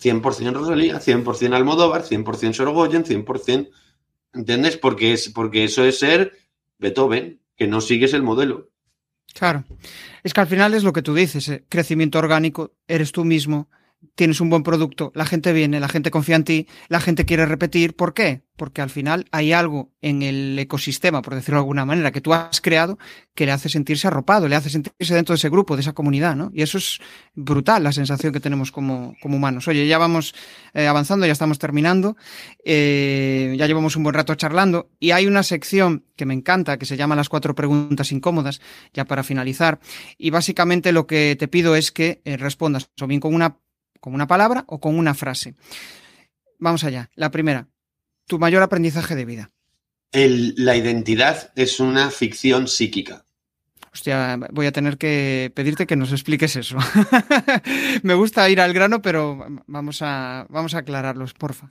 [0.00, 3.70] 100% Rosalía, 100% Almodóvar, 100% Sorogoyen, 100%.
[4.32, 4.76] ¿Entiendes?
[4.76, 6.32] Porque, es, porque eso es ser
[6.78, 8.70] Beethoven, que no sigues el modelo.
[9.34, 9.64] Claro.
[10.22, 13.68] Es que al final es lo que tú dices, eh, crecimiento orgánico, eres tú mismo,
[14.14, 17.46] tienes un buen producto, la gente viene, la gente confía en ti, la gente quiere
[17.46, 17.96] repetir.
[17.96, 18.42] ¿Por qué?
[18.56, 22.34] Porque al final hay algo en el ecosistema, por decirlo de alguna manera, que tú
[22.34, 22.98] has creado
[23.34, 26.36] que le hace sentirse arropado, le hace sentirse dentro de ese grupo, de esa comunidad,
[26.36, 26.50] ¿no?
[26.52, 27.00] Y eso es
[27.34, 29.68] brutal, la sensación que tenemos como, como humanos.
[29.68, 30.34] Oye, ya vamos
[30.74, 32.16] eh, avanzando, ya estamos terminando,
[32.64, 36.84] eh, ya llevamos un buen rato charlando y hay una sección que me encanta, que
[36.84, 38.60] se llama las cuatro preguntas incómodas,
[38.92, 39.80] ya para finalizar.
[40.18, 43.56] Y básicamente lo que te pido es que eh, respondas o bien con una
[44.00, 45.54] con una palabra o con una frase.
[46.58, 47.10] Vamos allá.
[47.14, 47.68] La primera,
[48.26, 49.50] tu mayor aprendizaje de vida.
[50.12, 53.24] la identidad es una ficción psíquica.
[53.92, 56.76] Hostia, voy a tener que pedirte que nos expliques eso.
[58.02, 61.68] Me gusta ir al grano, pero vamos a, vamos a aclararlos, porfa.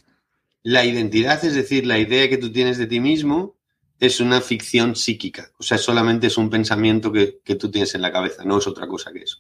[0.64, 3.56] La identidad, es decir, la idea que tú tienes de ti mismo,
[4.00, 5.52] es una ficción psíquica.
[5.60, 8.68] O sea, solamente es un pensamiento que, que tú tienes en la cabeza, no es
[8.68, 9.40] otra cosa que eso.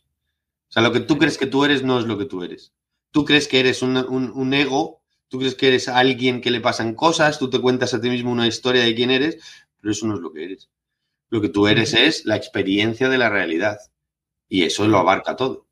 [0.69, 2.71] O sea, lo que tú crees que tú eres no es lo que tú eres.
[3.11, 7.39] Tú crees que eres un, ego, tú crees que eres alguien que le pasan cosas,
[7.39, 9.37] tú te cuentas a ti mismo una historia de quién eres,
[9.79, 10.69] pero eso no es lo que eres.
[11.29, 13.77] Lo que tú eres es la experiencia de la realidad.
[14.47, 15.67] Y eso lo abarca todo.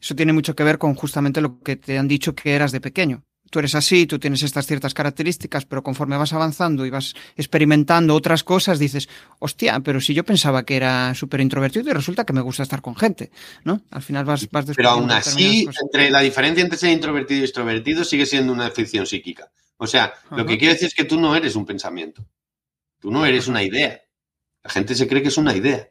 [0.00, 2.80] Eso tiene mucho que ver con justamente lo que te han dicho que eras de
[2.80, 3.24] pequeño.
[3.52, 8.14] Tú eres así, tú tienes estas ciertas características, pero conforme vas avanzando y vas experimentando
[8.14, 12.32] otras cosas, dices, hostia, pero si yo pensaba que era súper introvertido y resulta que
[12.32, 13.30] me gusta estar con gente,
[13.64, 13.82] ¿no?
[13.90, 18.04] Al final vas, vas Pero aún así, entre la diferencia entre ser introvertido y extrovertido
[18.04, 19.52] sigue siendo una ficción psíquica.
[19.76, 22.24] O sea, lo que quiero decir es que tú no eres un pensamiento.
[23.00, 24.00] Tú no eres una idea.
[24.64, 25.90] La gente se cree que es una idea.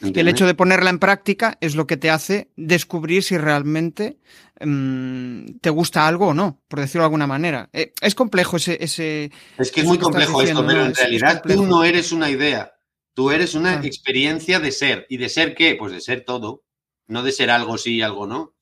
[0.00, 4.18] El hecho de ponerla en práctica es lo que te hace descubrir si realmente
[4.60, 7.70] mm, te gusta algo o no, por decirlo de alguna manera.
[7.72, 8.82] Eh, es complejo ese...
[8.82, 12.72] ese es que es muy complejo esto, pero en realidad tú no eres una idea.
[13.14, 15.06] Tú eres una experiencia de ser.
[15.08, 15.76] ¿Y de ser qué?
[15.76, 16.64] Pues de ser todo.
[17.06, 18.54] No de ser algo sí y algo no.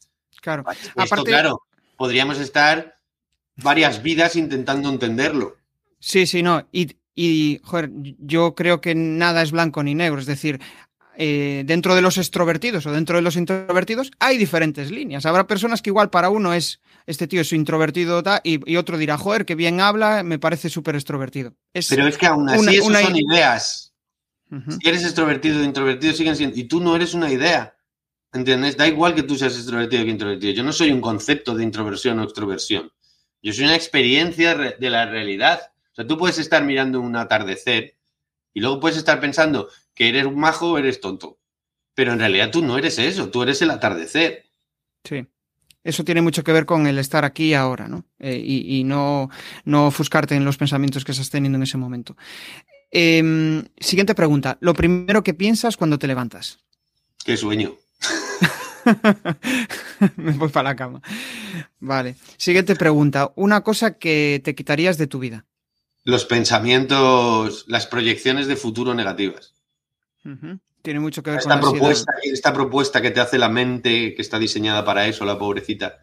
[0.42, 0.64] Claro.
[0.96, 1.62] Esto, claro,
[1.96, 2.96] podríamos estar
[3.56, 5.56] varias vidas intentando entenderlo.
[6.00, 6.66] Sí, sí, no.
[6.72, 10.20] Y, y, joder, yo creo que nada es blanco ni negro.
[10.20, 10.60] Es decir,
[11.16, 15.26] eh, dentro de los extrovertidos o dentro de los introvertidos hay diferentes líneas.
[15.26, 19.44] Habrá personas que igual para uno es, este tío es introvertido y, otro dirá, joder,
[19.44, 21.54] que bien habla, me parece súper extrovertido.
[21.72, 23.92] Pero es que aún así eso son ideas.
[24.68, 26.58] Si eres extrovertido o introvertido siguen siendo...
[26.58, 27.74] Y tú no eres una idea.
[28.34, 28.76] ¿Entiendes?
[28.76, 30.52] Da igual que tú seas extrovertido que introvertido.
[30.52, 32.90] Yo no soy un concepto de introversión o extroversión.
[33.42, 35.60] Yo soy una experiencia de la realidad.
[35.92, 37.96] O sea, tú puedes estar mirando un atardecer
[38.54, 41.38] y luego puedes estar pensando que eres un majo o eres tonto.
[41.94, 44.44] Pero en realidad tú no eres eso, tú eres el atardecer.
[45.04, 45.26] Sí.
[45.84, 48.04] Eso tiene mucho que ver con el estar aquí y ahora, ¿no?
[48.20, 49.30] Eh, y, no,
[49.64, 52.16] no ofuscarte en los pensamientos que estás teniendo en ese momento.
[52.90, 54.58] Em, siguiente pregunta.
[54.60, 56.60] Lo primero que piensas cuando te levantas.
[57.24, 57.74] Qué sueño.
[60.16, 61.02] Me voy para la cama.
[61.80, 62.14] Vale.
[62.36, 63.32] Siguiente pregunta.
[63.34, 65.46] Una cosa que te quitarías de tu vida
[66.04, 69.54] los pensamientos, las proyecciones de futuro negativas.
[70.82, 74.22] Tiene mucho que ver esta con propuesta, esta propuesta que te hace la mente que
[74.22, 75.98] está diseñada para eso, la pobrecita.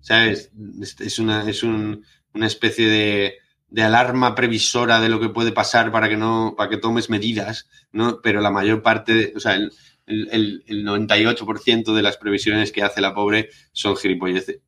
[0.00, 0.52] ¿Sabes?
[1.00, 1.98] Es una, es una
[2.46, 7.10] especie de, alarma previsora de lo que puede pasar para que no, para que tomes
[7.10, 8.20] medidas, ¿no?
[8.22, 9.72] Pero la mayor parte, o sea, el,
[10.06, 14.60] el, el 98% de las previsiones que hace la pobre son gilipolleces.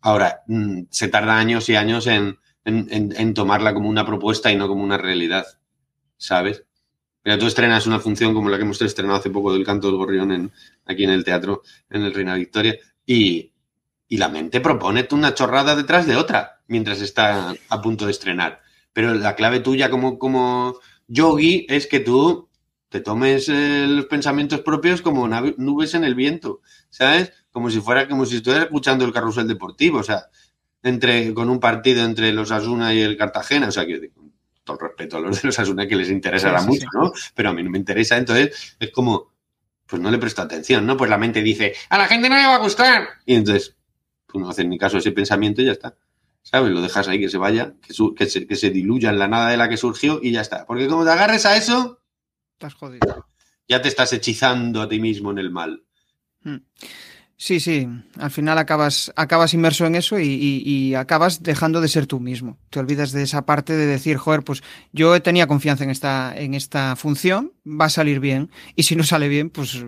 [0.00, 4.68] Ahora, mm, se tarda años y años en, en, tomarla como una propuesta y no
[4.68, 5.46] como una realidad,
[6.16, 6.64] ¿sabes?
[7.24, 9.96] Mira, tú estrenas una función como la que hemos estrenado hace poco del canto del
[9.96, 10.52] gorrión
[10.84, 13.52] aquí en el teatro, en el Reina Victoria, y,
[14.08, 18.60] la mente propone una chorrada detrás de otra mientras está a punto de estrenar.
[18.92, 22.48] Pero la clave tuya como, como yogi es que tú
[22.88, 27.32] te tomes eh, los pensamientos propios como nubes en el viento, ¿sabes?
[27.50, 30.26] Como si fuera, como si estuvieras escuchando el carrusel deportivo, o sea,
[30.82, 34.32] entre, con un partido entre los Asuna y el Cartagena, o sea, que con
[34.64, 37.12] todo el respeto a los de los Asuna que les interesará mucho, ¿no?
[37.34, 39.32] Pero a mí no me interesa, entonces es como,
[39.86, 40.96] pues no le presto atención, ¿no?
[40.96, 43.08] Pues la mente dice, a la gente no le va a gustar.
[43.24, 43.76] Y entonces,
[44.26, 45.96] tú no haces ni caso a ese pensamiento y ya está.
[46.42, 46.70] ¿Sabes?
[46.70, 47.74] Lo dejas ahí que se vaya,
[48.16, 50.64] que, se, que se diluya en la nada de la que surgió y ya está.
[50.64, 52.00] Porque como te agarres a eso,
[52.52, 53.26] estás jodido.
[53.68, 55.82] Ya te estás hechizando a ti mismo en el mal.
[56.42, 56.58] Hmm.
[57.38, 57.86] Sí, sí,
[58.18, 62.56] al final acabas, acabas inmerso en eso y, acabas dejando de ser tú mismo.
[62.70, 64.62] Te olvidas de esa parte de decir, joder, pues
[64.92, 68.50] yo tenía confianza en esta, en esta función, va a salir bien.
[68.74, 69.76] Y si no sale bien, pues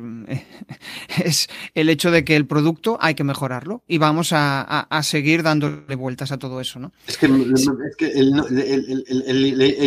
[1.25, 5.95] es el hecho de que el producto hay que mejorarlo y vamos a, seguir dándole
[5.95, 6.93] vueltas a todo eso, ¿no?
[7.07, 7.55] Es que, el,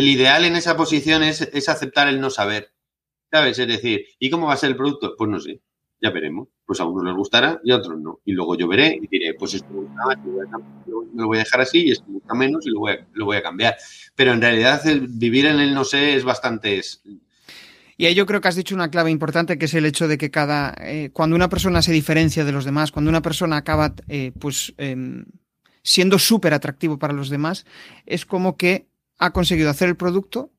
[0.08, 2.72] ideal en esa posición es, es aceptar el no saber.
[3.30, 3.60] ¿Sabes?
[3.60, 5.14] Es decir, ¿y cómo va a ser el producto?
[5.16, 5.60] Pues no sé
[6.02, 6.48] ya veremos.
[6.72, 8.20] Pues a unos les gustará y a otros no.
[8.24, 10.16] Y luego yo veré y diré, pues esto me gusta más,
[11.14, 12.80] lo voy a dejar así y esto me gusta menos y lo
[13.26, 13.76] voy a, cambiar.
[14.16, 16.80] Pero en realidad vivir en el no sé es bastante...
[17.98, 20.16] Y ahí yo creo que has dicho una clave importante, que es el hecho de
[20.16, 23.94] que cada, eh, cuando una persona se diferencia de los demás, cuando una persona acaba,
[24.08, 25.26] eh, pues, em,
[25.82, 27.66] siendo súper atractivo para los demás,
[28.06, 30.50] es como que ha conseguido hacer el producto,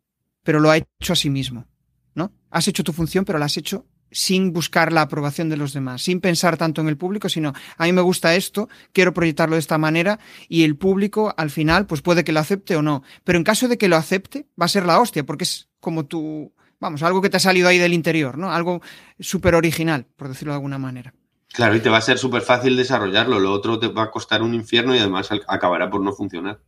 [0.44, 1.66] pero lo ha hecho a sí mismo,
[2.14, 2.32] ¿no?
[2.52, 6.04] Has hecho tu función, pero la has hecho sin buscar la aprobación de los demás,
[6.04, 9.60] sin pensar tanto en el público, sino a mí me gusta esto, quiero proyectarlo de
[9.60, 13.04] esta manera y el público al final pues puede que lo acepte o no.
[13.24, 16.06] Pero en caso de que lo acepte, va a ser la hostia, porque es como
[16.06, 18.54] tú, vamos, algo que te ha salido ahí del interior, ¿no?
[18.54, 18.82] Algo
[19.20, 21.14] súper original, por decirlo de alguna manera.
[21.52, 24.42] Claro, y te va a ser súper fácil desarrollarlo, lo otro te va a costar
[24.42, 26.60] un infierno y además acabará por no funcionar.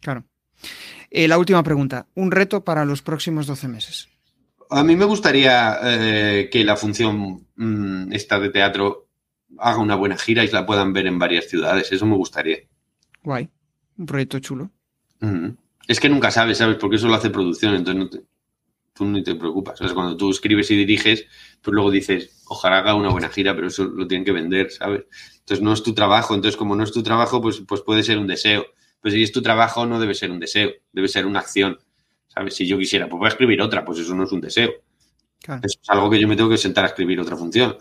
[0.00, 0.24] Claro.
[1.10, 4.08] Eh, la última pregunta, un reto para los próximos 12 meses.
[4.70, 9.08] A mí me gustaría eh, que la función mm, esta de teatro
[9.58, 11.90] haga una buena gira y la puedan ver en varias ciudades.
[11.92, 12.58] Eso me gustaría.
[13.22, 13.48] Guay.
[13.96, 14.70] Un proyecto chulo.
[15.86, 16.76] Es que nunca sabes, ¿sabes?
[16.76, 18.24] Porque eso lo hace producción, entonces no te,
[18.94, 19.80] tú ni te preocupas.
[19.80, 21.26] O sea, cuando tú escribes y diriges,
[21.60, 25.04] pues luego dices, ojalá haga una buena gira, pero eso lo tienen que vender, ¿sabes?
[25.40, 26.34] Entonces no es tu trabajo.
[26.34, 28.66] Entonces, como no es tu trabajo, pues, pues puede ser un deseo.
[29.00, 31.78] Pues si es tu trabajo, no debe ser un deseo, debe ser una acción.
[32.34, 32.54] ¿Sabes?
[32.56, 34.70] Si yo quisiera, pues voy a escribir otra, pues eso no es un deseo.
[35.40, 37.76] Eso es algo que yo me tengo que sentar a escribir otra función,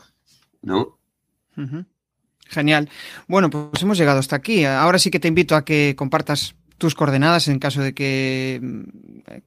[0.62, 1.00] ¿no?
[2.48, 2.90] Genial.
[3.28, 4.66] Bueno, pues hemos llegado hasta aquí.
[4.66, 8.84] Ahora sí que te invito a que compartas tus coordenadas en caso de que mm,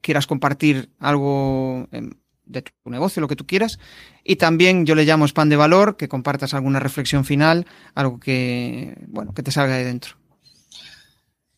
[0.01, 2.13] quieras compartir algo em,
[2.47, 3.79] de tu negocio, lo que tú quieras.
[4.25, 8.97] Y también yo le llamo spam de valor, que compartas alguna reflexión final, algo que,
[9.09, 10.17] bueno, que te salga de dentro.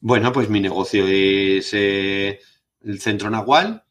[0.01, 2.41] Bueno, pues mi negocio es eh,
[2.89, 3.85] el Centro Nahual,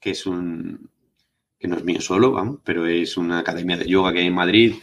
[0.00, 0.90] que es un,
[1.58, 4.34] que no es mío solo, vamos, pero es una academia de yoga que hay en
[4.34, 4.74] Madrid,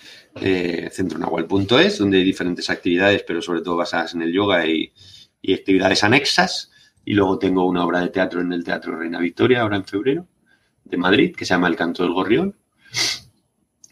[0.42, 4.92] eh, centronahual.es, donde hay diferentes actividades, pero sobre todo basadas en el yoga y,
[5.42, 6.72] y actividades anexas.
[7.06, 10.28] Y luego tengo una obra de teatro en el Teatro Reina Victoria, ahora en febrero
[10.84, 12.56] de Madrid, que se llama El Canto del Gorrión.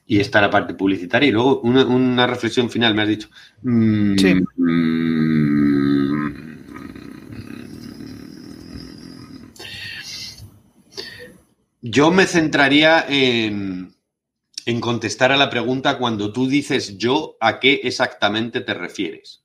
[0.06, 1.30] Y está la parte publicitaria.
[1.30, 3.30] Y luego una, reflexión final, me has dicho.
[3.64, 4.36] Mm, sí.
[4.56, 5.57] Mm,
[11.90, 13.96] yo me centraría en,
[14.66, 19.44] en contestar a la pregunta cuando tú dices yo, ¿a qué exactamente te refieres?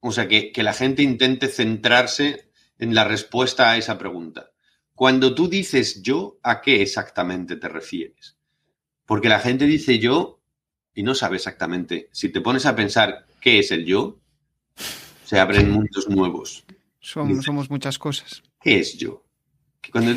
[0.00, 4.50] O sea, que, que la gente intente centrarse en la respuesta a esa pregunta.
[4.94, 8.36] Cuando tú dices yo, ¿a qué exactamente te refieres?
[9.06, 10.40] Porque la gente dice yo
[10.94, 12.08] y no sabe exactamente.
[12.12, 14.20] Si te pones a pensar qué es el yo,
[15.24, 16.64] se abren mundos nuevos.
[17.00, 18.42] Somos, somos muchas cosas.
[18.60, 19.24] ¿Qué es yo?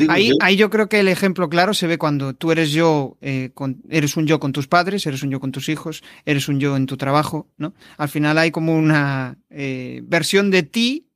[0.09, 0.35] Ahí, yo...
[0.41, 0.69] ahí, yo...
[0.69, 3.51] creo que el ejemplo claro se ve cuando tú eres yo, eh,
[3.89, 6.75] eres un yo con tus padres, eres un yo con tus hijos, eres un yo
[6.75, 7.73] en tu trabajo, ¿no?
[7.97, 11.07] Al final hay como una eh, versión de ti,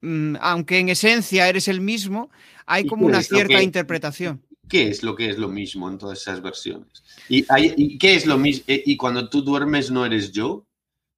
[0.00, 2.30] mm, aunque en esencia eres el mismo,
[2.66, 4.42] hay como una cierta interpretación.
[4.68, 7.02] ¿Qué es lo que es lo mismo en todas esas versiones?
[7.28, 8.64] ¿Y, hay, qué es lo mismo?
[8.68, 10.48] Eh, ¿Y cuando tú duermes no eres yo?
[10.50, 10.66] O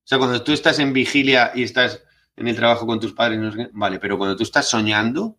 [0.04, 2.02] sea, cuando tú estás en vigilia y estás
[2.36, 5.36] en el trabajo con tus padres, no vale, pero cuando tú estás soñando,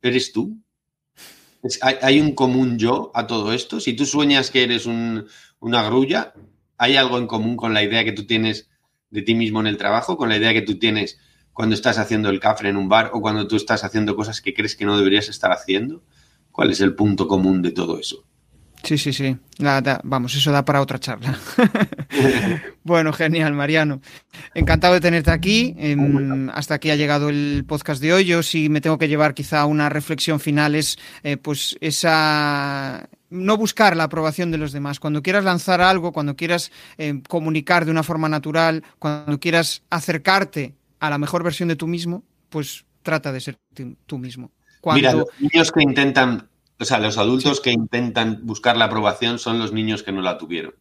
[0.00, 0.56] ¿eres tú?
[1.82, 3.80] Hay, un común yo a todo esto.
[3.80, 6.34] Si tú sueñas que eres una grulla,
[6.76, 8.68] ¿hay algo en común con la idea que tú tienes
[9.10, 11.18] de ti mismo en el trabajo, con la idea que tú tienes
[11.52, 14.54] cuando estás haciendo el café en un bar o cuando tú estás haciendo cosas que
[14.54, 16.02] crees que no deberías estar haciendo?
[16.52, 18.24] ¿Cuál es el punto común de todo eso?
[18.84, 19.36] Sí, sí, sí.
[20.04, 21.38] vamos, eso da para otra charla.
[22.84, 24.00] bueno, genial, Mariano.
[24.54, 25.74] Encantado de tenerte aquí.
[25.78, 28.24] Em, hasta aquí ha llegado el podcast de hoy.
[28.24, 33.56] Yo si me tengo que llevar quizá una reflexión final es eh, pues esa no
[33.56, 35.00] buscar la aprobación de los demás.
[35.00, 40.74] Cuando quieras lanzar algo, cuando quieras em, comunicar de una forma natural, cuando quieras acercarte
[41.00, 43.58] a la mejor versión de tú mismo, pues trata de ser
[44.06, 44.50] tú mismo.
[44.94, 46.48] Mira, los niños que intentan,
[46.78, 50.38] o sea, los adultos que intentan buscar la aprobación son los niños que no la
[50.38, 50.74] tuvieron.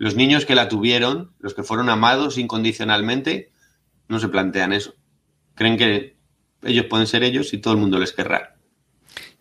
[0.00, 3.52] Los niños que la tuvieron, los que fueron amados incondicionalmente,
[4.08, 4.94] no se plantean eso.
[5.54, 6.16] Creen que
[6.62, 8.56] ellos pueden ser ellos y todo el mundo les querrá.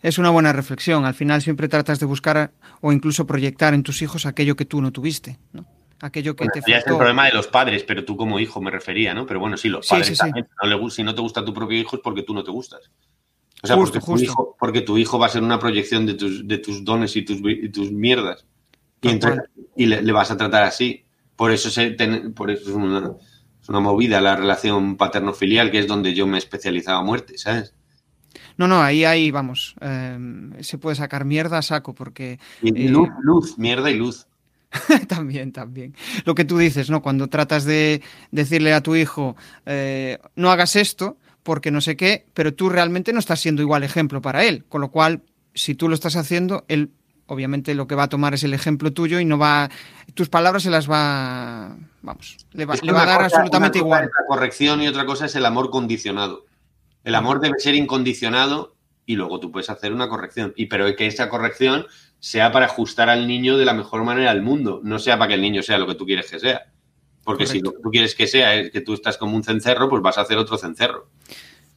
[0.01, 1.05] Es una buena reflexión.
[1.05, 2.51] Al final siempre tratas de buscar
[2.82, 5.39] o incluso proyectar en tus hijos aquello que tú no tuviste.
[5.53, 5.66] ¿no?
[6.01, 8.70] aquello que te ya es el problema de los padres, pero tú como hijo me
[8.70, 9.26] refería, ¿no?
[9.26, 10.45] Pero bueno, sí, los padres también.
[10.89, 12.91] si no te gusta tu propio hijo es porque tú no te gustas.
[13.62, 16.45] O sea, porque, Tu hijo, porque, Tu hijo, va a ser una proyección de tus,
[16.45, 17.41] de tus dones y tus,
[17.72, 18.45] tus mierdas.
[19.01, 19.20] Y,
[19.86, 21.05] le, vas a tratar así.
[21.36, 21.91] Por eso, se,
[22.36, 23.13] por eso es, una,
[23.61, 27.38] es una movida la relación paterno-filial, que es donde yo me he especializado a muerte,
[27.38, 27.73] ¿sabes?
[28.57, 29.75] No, no, ahí, ahí vamos.
[29.80, 32.39] Em, se puede sacar mierda a saco porque.
[32.61, 34.27] luz, luz, mierda y luz.
[35.07, 35.95] también, también.
[36.25, 37.01] Lo que tú dices, ¿no?
[37.01, 38.01] Cuando tratas de
[38.32, 43.13] decirle a tu hijo, eh, no hagas esto porque no sé qué, pero tú realmente
[43.13, 44.65] no estás siendo igual ejemplo para él.
[44.65, 45.23] Con lo cual,
[45.53, 46.91] si tú lo estás haciendo, él
[47.30, 49.69] obviamente lo que va a tomar es el ejemplo tuyo y no va.
[50.13, 51.77] Tus palabras se las va.
[52.01, 54.03] Vamos, le va, a dar absolutamente igual.
[54.05, 56.45] la corrección y otra cosa es el amor condicionado.
[57.03, 58.75] El amor debe ser incondicionado
[59.05, 60.53] y luego tú puedes hacer una corrección.
[60.55, 61.86] Y pero que esa corrección
[62.19, 65.34] sea para ajustar al niño de la mejor manera al mundo, no sea para que
[65.36, 66.71] el niño sea lo que tú quieres que sea.
[67.23, 69.88] Porque si lo que tú quieres que sea es que tú estás como un cencerro,
[69.88, 71.09] pues vas a hacer otro cencerro.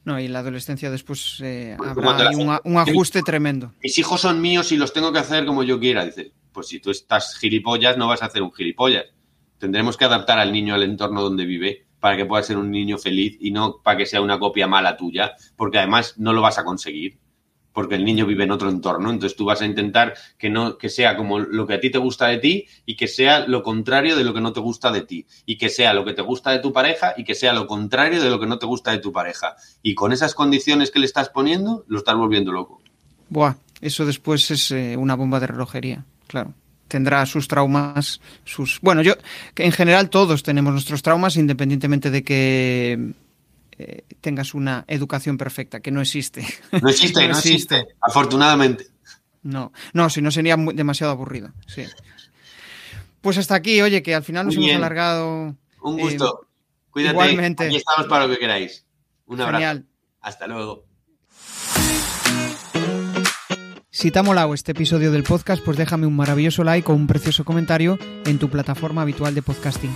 [0.05, 2.31] No, y la adolescencia después eh, habrá
[2.63, 3.73] un, ajuste tremendo.
[3.81, 6.05] Mis hijos son míos y los tengo que hacer como yo quiera.
[6.05, 9.05] Dice, pues si tú estás gilipollas, no vas a hacer un gilipollas.
[9.57, 12.97] Tendremos que adaptar al niño al entorno donde vive para que pueda ser un niño
[12.97, 16.59] feliz y no para que sea una copia mala tuya, porque además no lo vas
[16.59, 17.17] a conseguir
[17.73, 19.09] porque el niño vive en otro entorno.
[19.09, 21.97] Entonces tú vas a intentar que no que sea como lo que a ti te
[21.97, 25.01] gusta de ti y que sea lo contrario de lo que no te gusta de
[25.01, 27.67] ti y que sea lo que te gusta de tu pareja y que sea lo
[27.67, 29.55] contrario de lo que no te gusta de tu pareja.
[29.81, 32.81] Y con esas condiciones que le estás poniendo, lo estás volviendo loco.
[33.29, 36.53] Buah, eso después es eh, una bomba de relojería, claro.
[36.87, 38.79] Tendrá sus traumas, sus...
[38.81, 39.13] Bueno, yo,
[39.55, 43.13] en general todos tenemos nuestros traumas, independientemente de que
[43.77, 46.45] eh, tengas una educación perfecta, que no existe.
[46.81, 47.87] No existe, no, existe.
[48.01, 48.87] afortunadamente.
[49.43, 51.51] No, no, si no sería demasiado aburrido.
[51.67, 51.83] Sí.
[53.21, 55.55] Pues hasta aquí, oye, que al final nos hemos alargado.
[55.81, 56.47] Un gusto.
[56.89, 57.13] Cuídate.
[57.13, 57.65] Igualmente.
[57.65, 58.85] Aquí estamos para lo que queráis.
[59.25, 59.83] Un abrazo.
[60.21, 60.85] Hasta luego.
[63.89, 67.07] Si te ha molado este episodio del podcast, pues déjame un maravilloso like o un
[67.07, 69.95] precioso comentario en tu plataforma habitual de podcasting.